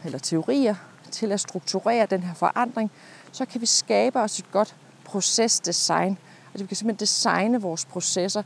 eller 0.04 0.18
teorier 0.18 0.74
til 1.10 1.32
at 1.32 1.40
strukturere 1.40 2.06
den 2.06 2.22
her 2.22 2.34
forandring, 2.34 2.90
så 3.32 3.44
kan 3.44 3.60
vi 3.60 3.66
skabe 3.66 4.20
os 4.20 4.38
et 4.38 4.50
godt 4.52 4.76
procesdesign. 5.04 6.18
Altså 6.46 6.64
vi 6.64 6.68
kan 6.68 6.76
simpelthen 6.76 7.00
designe 7.00 7.60
vores 7.60 7.84
processer, 7.84 8.42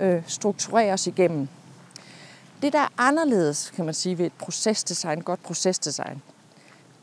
øh, 0.00 0.22
strukturere 0.26 0.92
os 0.92 1.06
igennem. 1.06 1.48
Det, 2.62 2.72
der 2.72 2.78
er 2.78 2.88
anderledes, 2.98 3.72
kan 3.76 3.84
man 3.84 3.94
sige, 3.94 4.18
ved 4.18 4.26
et 4.26 4.32
procesdesign, 4.32 5.20
godt 5.20 5.42
procesdesign, 5.42 6.22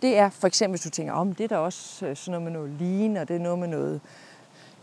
det 0.03 0.17
er 0.17 0.29
for 0.29 0.47
eksempel, 0.47 0.71
hvis 0.71 0.83
du 0.83 0.89
tænker, 0.89 1.13
om 1.13 1.27
oh, 1.27 1.33
det 1.37 1.43
er 1.43 1.47
der 1.47 1.57
også 1.57 2.05
øh, 2.05 2.15
sådan 2.15 2.31
noget 2.31 2.43
med 2.43 2.51
noget 2.51 2.71
lean, 2.79 3.17
og 3.17 3.27
det 3.27 3.35
er 3.35 3.39
noget 3.39 3.59
med 3.59 3.67
noget, 3.67 4.01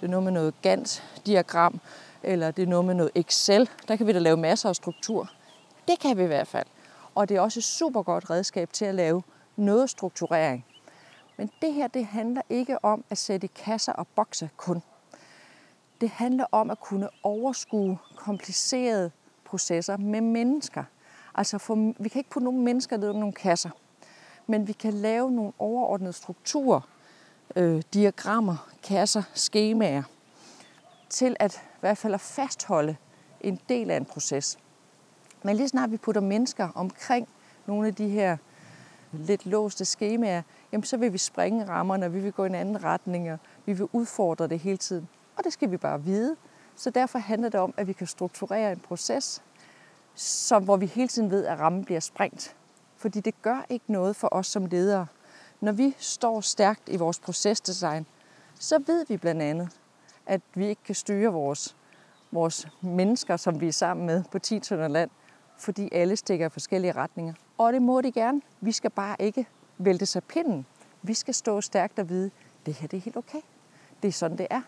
det 0.01 0.07
er 0.07 0.11
noget 0.11 0.25
med 0.25 0.33
noget 0.33 0.55
Gantt-diagram, 0.63 1.81
eller 2.23 2.51
det 2.51 2.63
er 2.63 2.67
noget 2.67 2.85
med 2.85 2.95
noget 2.95 3.13
Excel. 3.15 3.71
Der 3.89 3.97
kan 3.97 4.07
vi 4.07 4.13
da 4.13 4.19
lave 4.19 4.37
masser 4.37 4.69
af 4.69 4.77
struktur. 4.77 5.31
Det 5.89 5.99
kan 5.99 6.17
vi 6.17 6.23
i 6.23 6.27
hvert 6.27 6.47
fald. 6.47 6.67
Og 7.15 7.29
det 7.29 7.37
er 7.37 7.41
også 7.41 7.61
et 7.61 7.65
super 7.65 8.03
godt 8.03 8.31
redskab 8.31 8.73
til 8.73 8.85
at 8.85 8.95
lave 8.95 9.23
noget 9.57 9.91
strukturering. 9.91 10.65
Men 11.37 11.51
det 11.63 11.73
her, 11.73 11.89
det 11.89 12.07
handler 12.07 12.43
ikke 12.49 12.85
om 12.85 13.05
at 13.11 13.19
sætte 13.19 13.49
kasser 13.49 13.93
og 13.93 14.07
bokse 14.07 14.51
kun. 14.57 14.83
Det 16.01 16.11
handler 16.11 16.45
om 16.53 16.71
at 16.71 16.81
kunne 16.81 17.09
overskue 17.23 17.99
komplicerede 18.17 19.11
processer 19.45 19.97
med 19.97 20.21
mennesker. 20.21 20.85
Altså 21.35 21.59
for, 21.59 21.95
vi 22.03 22.09
kan 22.09 22.19
ikke 22.19 22.31
putte 22.31 22.45
nogle 22.45 22.61
mennesker 22.61 22.97
ned 22.97 23.15
i 23.15 23.17
nogle 23.17 23.33
kasser, 23.33 23.71
men 24.47 24.69
vi 24.69 24.73
kan 24.73 24.93
lave 24.93 25.33
nogle 25.33 25.53
overordnede 25.59 26.13
strukturer, 26.13 26.81
øh, 27.57 27.83
diagrammer, 27.95 28.69
kasser, 28.83 29.23
skemaer, 29.35 30.03
til 31.09 31.37
at 31.41 31.55
i 31.55 31.81
hvert 31.81 31.99
fald 31.99 32.15
at 32.15 32.21
fastholde 32.21 32.97
en 33.41 33.61
del 33.69 33.91
af 33.91 33.97
en 33.97 34.05
proces. 34.05 34.59
Men 35.43 35.57
lige 35.57 35.69
snart 35.69 35.91
vi 35.91 35.97
putter 35.97 36.21
mennesker 36.21 36.69
omkring 36.75 37.29
nogle 37.67 37.87
af 37.87 37.95
de 37.95 38.09
her 38.09 38.37
lidt 39.13 39.47
låste 39.47 39.85
skemaer, 39.85 40.43
jamen 40.73 40.85
så 40.85 40.97
vil 40.97 41.13
vi 41.13 41.19
springe 41.19 41.69
rammerne, 41.69 42.07
og 42.07 42.15
vi 42.15 42.21
vil 42.21 42.33
gå 42.33 42.45
i 42.45 42.47
en 42.47 42.55
anden 42.55 42.85
retning, 42.85 43.33
og 43.33 43.39
vi 43.67 43.73
vil 43.73 43.89
udfordre 43.93 44.49
det 44.49 44.59
hele 44.59 44.77
tiden. 44.77 45.09
Og 45.37 45.45
det 45.45 45.53
skal 45.53 45.71
vi 45.71 45.77
bare 45.77 46.03
vide. 46.03 46.37
Så 46.77 46.91
derfor 46.91 47.19
handler 47.19 47.49
det 47.49 47.61
om, 47.61 47.75
at 47.77 47.87
vi 47.87 47.93
kan 47.93 48.07
strukturere 48.07 48.73
en 48.73 48.79
proces, 48.79 49.43
som, 50.15 50.65
hvor 50.65 50.77
vi 50.77 50.87
hele 50.87 51.09
tiden 51.09 51.31
ved, 51.31 51.47
at 51.47 51.59
rammen 51.59 51.85
bliver 51.85 52.01
sprængt. 52.01 52.57
Fordi 52.97 53.21
det 53.21 53.43
gør 53.43 53.67
ikke 53.69 53.93
noget 53.93 54.17
for 54.17 54.29
os 54.33 54.47
som 54.47 54.67
ledere. 54.67 55.07
Når 55.61 55.73
vi 55.73 55.95
står 55.99 56.41
stærkt 56.41 56.89
i 56.89 56.97
vores 56.97 57.19
procesdesign, 57.19 58.07
så 58.59 58.83
ved 58.87 59.07
vi 59.07 59.17
blandt 59.17 59.43
andet, 59.43 59.69
at 60.27 60.41
vi 60.55 60.67
ikke 60.67 60.83
kan 60.83 60.95
styre 60.95 61.33
vores, 61.33 61.77
vores 62.33 62.69
mennesker, 62.81 63.37
som 63.37 63.61
vi 63.61 63.69
er 63.69 63.73
sammen 63.73 64.07
med 64.07 64.25
på 64.33 64.39
10 64.39 64.61
tønder 64.61 64.89
land, 64.89 65.11
fordi 65.59 65.89
alle 65.93 66.17
stikker 66.17 66.47
i 66.47 66.49
forskellige 66.49 66.93
retninger. 66.93 67.35
Og 67.59 67.73
det 67.73 67.83
må 67.83 68.01
de 68.01 68.13
gerne. 68.13 68.41
Vi 68.61 68.73
skal 68.73 68.91
bare 68.91 69.17
ikke 69.19 69.47
vælte 69.79 70.07
sig 70.07 70.25
pinden. 70.25 70.67
Vi 71.03 71.15
skal 71.15 71.35
stå 71.35 71.61
stærkt 71.61 71.99
og 71.99 72.09
vide, 72.09 72.31
det 72.67 72.75
her 72.75 72.89
det 72.89 72.97
er 72.97 73.01
helt 73.01 73.17
okay. 73.17 73.41
Det 74.03 74.09
er 74.09 74.13
sådan, 74.13 74.39
det 74.39 74.47
er. 74.51 74.63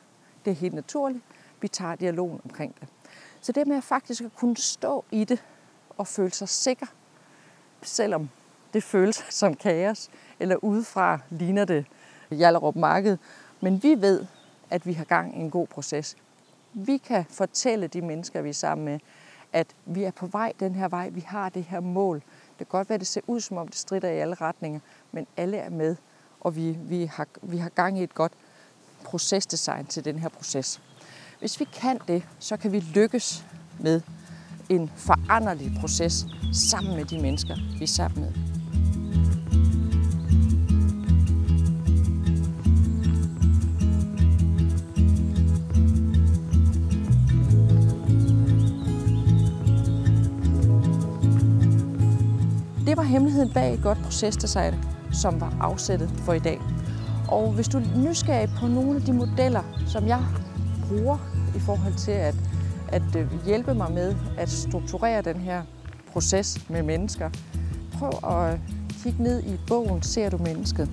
Det 0.44 0.50
er 0.50 0.54
helt 0.54 0.74
naturligt. 0.74 1.24
vi 1.60 1.68
tager 1.68 1.94
dialogen 1.94 2.40
omkring 2.44 2.74
det. 2.80 2.88
Så 3.40 3.52
det 3.52 3.66
med 3.66 3.76
at 3.76 3.84
faktisk 3.84 4.22
at 4.22 4.34
kunne 4.36 4.56
stå 4.56 5.04
i 5.10 5.24
det 5.24 5.44
og 5.98 6.06
føle 6.06 6.32
sig 6.32 6.48
sikker, 6.48 6.86
selvom 7.82 8.28
det 8.74 8.82
føles 8.82 9.24
som 9.40 9.54
kaos, 9.54 10.10
eller 10.40 10.64
udefra 10.64 11.18
ligner 11.30 11.64
det 11.64 11.86
Jallerup 12.30 12.76
Marked. 12.76 13.18
Men 13.60 13.82
vi 13.82 14.00
ved, 14.00 14.26
at 14.70 14.86
vi 14.86 14.92
har 14.92 15.04
gang 15.04 15.38
i 15.38 15.40
en 15.40 15.50
god 15.50 15.66
proces. 15.66 16.16
Vi 16.72 16.96
kan 16.96 17.24
fortælle 17.30 17.86
de 17.86 18.00
mennesker, 18.00 18.42
vi 18.42 18.48
er 18.48 18.52
sammen 18.52 18.84
med, 18.84 18.98
at 19.52 19.66
vi 19.86 20.04
er 20.04 20.10
på 20.10 20.26
vej 20.26 20.52
den 20.60 20.74
her 20.74 20.88
vej, 20.88 21.08
vi 21.08 21.20
har 21.20 21.48
det 21.48 21.64
her 21.64 21.80
mål. 21.80 22.16
Det 22.58 22.58
kan 22.58 22.78
godt 22.78 22.88
være, 22.88 22.94
at 22.94 23.00
det 23.00 23.08
ser 23.08 23.20
ud 23.26 23.40
som 23.40 23.56
om, 23.56 23.68
det 23.68 23.76
strider 23.76 24.08
i 24.08 24.18
alle 24.18 24.34
retninger, 24.34 24.80
men 25.12 25.26
alle 25.36 25.56
er 25.56 25.70
med, 25.70 25.96
og 26.40 26.56
vi, 26.56 26.78
vi, 26.80 27.04
har, 27.04 27.26
vi 27.42 27.58
har 27.58 27.68
gang 27.68 27.98
i 27.98 28.02
et 28.02 28.14
godt 28.14 28.32
procesdesign 29.04 29.86
til 29.86 30.04
den 30.04 30.18
her 30.18 30.28
proces. 30.28 30.80
Hvis 31.38 31.60
vi 31.60 31.64
kan 31.64 31.98
det, 32.08 32.22
så 32.38 32.56
kan 32.56 32.72
vi 32.72 32.80
lykkes 32.80 33.44
med 33.80 34.00
en 34.68 34.90
foranderlig 34.96 35.72
proces 35.80 36.26
sammen 36.52 36.96
med 36.96 37.04
de 37.04 37.20
mennesker, 37.20 37.56
vi 37.78 37.84
er 37.84 37.88
sammen 37.88 38.20
med. 38.20 38.51
Det 53.42 53.54
bag 53.54 53.74
et 53.74 53.82
godt 53.82 53.98
procesdesign, 54.02 54.74
som 55.12 55.40
var 55.40 55.56
afsættet 55.60 56.10
for 56.18 56.32
i 56.32 56.38
dag. 56.38 56.60
Og 57.28 57.52
hvis 57.52 57.68
du 57.68 57.78
er 57.78 57.82
nysgerrig 57.96 58.48
på 58.60 58.66
nogle 58.66 58.96
af 58.96 59.02
de 59.02 59.12
modeller, 59.12 59.62
som 59.86 60.06
jeg 60.06 60.24
bruger 60.88 61.18
i 61.56 61.58
forhold 61.58 61.94
til 61.94 62.10
at, 62.10 62.34
at 62.88 63.16
øh, 63.16 63.44
hjælpe 63.46 63.74
mig 63.74 63.92
med 63.92 64.14
at 64.38 64.50
strukturere 64.50 65.22
den 65.22 65.36
her 65.36 65.62
proces 66.12 66.68
med 66.70 66.82
mennesker, 66.82 67.30
prøv 67.92 68.30
at 68.30 68.58
kigge 69.02 69.22
ned 69.22 69.42
i 69.42 69.58
bogen 69.66 70.02
Ser 70.02 70.30
du 70.30 70.38
mennesket? 70.38 70.90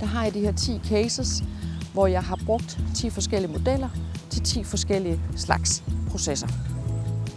Der 0.00 0.06
har 0.06 0.24
jeg 0.24 0.34
de 0.34 0.40
her 0.40 0.52
10 0.52 0.80
cases, 0.84 1.44
hvor 1.92 2.06
jeg 2.06 2.22
har 2.22 2.38
brugt 2.46 2.78
10 2.94 3.10
forskellige 3.10 3.52
modeller 3.52 3.88
til 4.30 4.42
10 4.42 4.64
forskellige 4.64 5.20
slags 5.36 5.84
processer. 6.10 6.48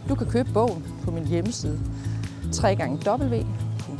Du 0.09 0.15
kan 0.15 0.27
købe 0.27 0.49
bogen 0.53 0.85
på 1.03 1.11
min 1.11 1.27
hjemmeside 1.27 1.79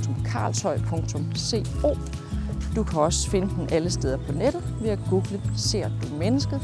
www.karlshøj.co. 0.10 1.98
Du 2.76 2.84
kan 2.84 3.00
også 3.00 3.30
finde 3.30 3.56
den 3.56 3.67
alle 3.72 3.89
steder 3.89 4.17
på 4.17 4.32
nettet 4.32 4.63
ved 4.82 4.89
at 4.89 5.00
google 5.10 5.41
Ser 5.56 5.89
du 5.89 6.15
mennesket? 6.15 6.62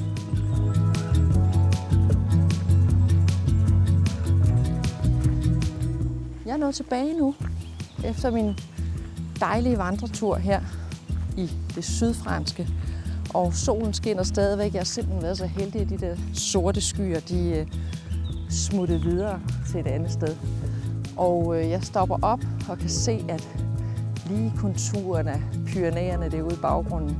Jeg 6.45 6.53
er 6.53 6.57
nået 6.57 6.75
tilbage 6.75 7.17
nu, 7.17 7.35
efter 8.05 8.31
min 8.31 8.57
dejlige 9.39 9.77
vandretur 9.77 10.35
her 10.35 10.61
i 11.37 11.51
det 11.75 11.83
sydfranske. 11.83 12.67
Og 13.33 13.53
solen 13.53 13.93
skinner 13.93 14.23
stadigvæk. 14.23 14.73
Jeg 14.73 14.79
har 14.79 14.85
simpelthen 14.85 15.23
været 15.23 15.37
så 15.37 15.45
heldig, 15.45 15.81
at 15.81 15.89
de 15.89 15.97
der 15.97 16.15
sorte 16.33 16.81
skyer, 16.81 17.19
de 17.19 17.49
øh, 17.49 17.67
smuttede 18.49 19.01
videre 19.01 19.39
til 19.71 19.79
et 19.79 19.87
andet 19.87 20.11
sted. 20.11 20.35
Og 21.17 21.59
øh, 21.59 21.69
jeg 21.69 21.83
stopper 21.83 22.17
op 22.21 22.39
og 22.69 22.77
kan 22.77 22.89
se, 22.89 23.25
at 23.29 23.49
lige 24.29 24.53
konturerne 24.57 25.31
af 25.31 25.41
Pyrenæerne 25.65 26.29
derude 26.31 26.53
i 26.53 26.59
baggrunden, 26.61 27.17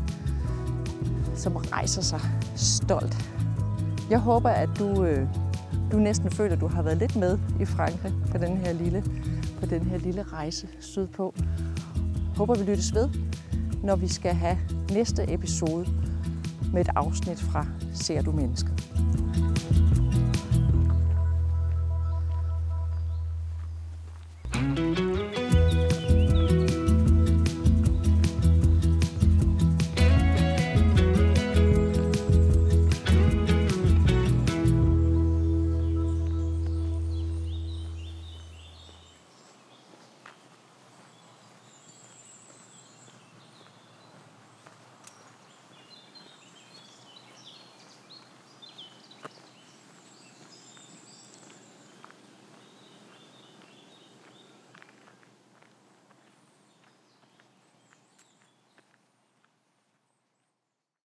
som 1.36 1.56
rejser 1.56 2.02
sig 2.02 2.22
stolt. 2.56 3.32
Jeg 4.10 4.20
håber, 4.20 4.50
at 4.50 4.70
du, 4.80 5.04
øh, 5.04 5.28
du 5.92 5.98
næsten 5.98 6.32
føler, 6.32 6.56
at 6.56 6.62
du 6.62 6.68
har 6.68 6.82
været 6.82 6.98
lidt 6.98 7.16
med 7.16 7.40
i 7.60 7.66
Frankrig 7.66 8.14
på 8.32 8.38
den 8.38 8.58
her 8.58 8.74
lille, 8.74 9.04
på 9.60 9.66
den 9.66 9.82
her 9.82 9.98
lille 9.98 10.24
rejse 10.24 10.68
sydpå. 10.80 11.34
Håber, 12.38 12.56
vi 12.56 12.64
lyttes 12.64 12.94
ved, 12.94 13.10
når 13.84 13.96
vi 13.96 14.08
skal 14.08 14.34
have 14.34 14.58
næste 14.92 15.34
episode 15.34 15.88
med 16.74 16.82
et 16.82 16.90
afsnit 16.96 17.42
fra 17.42 17.66
Ser 17.94 18.22
du 18.22 18.32
mennesket. 18.32 18.74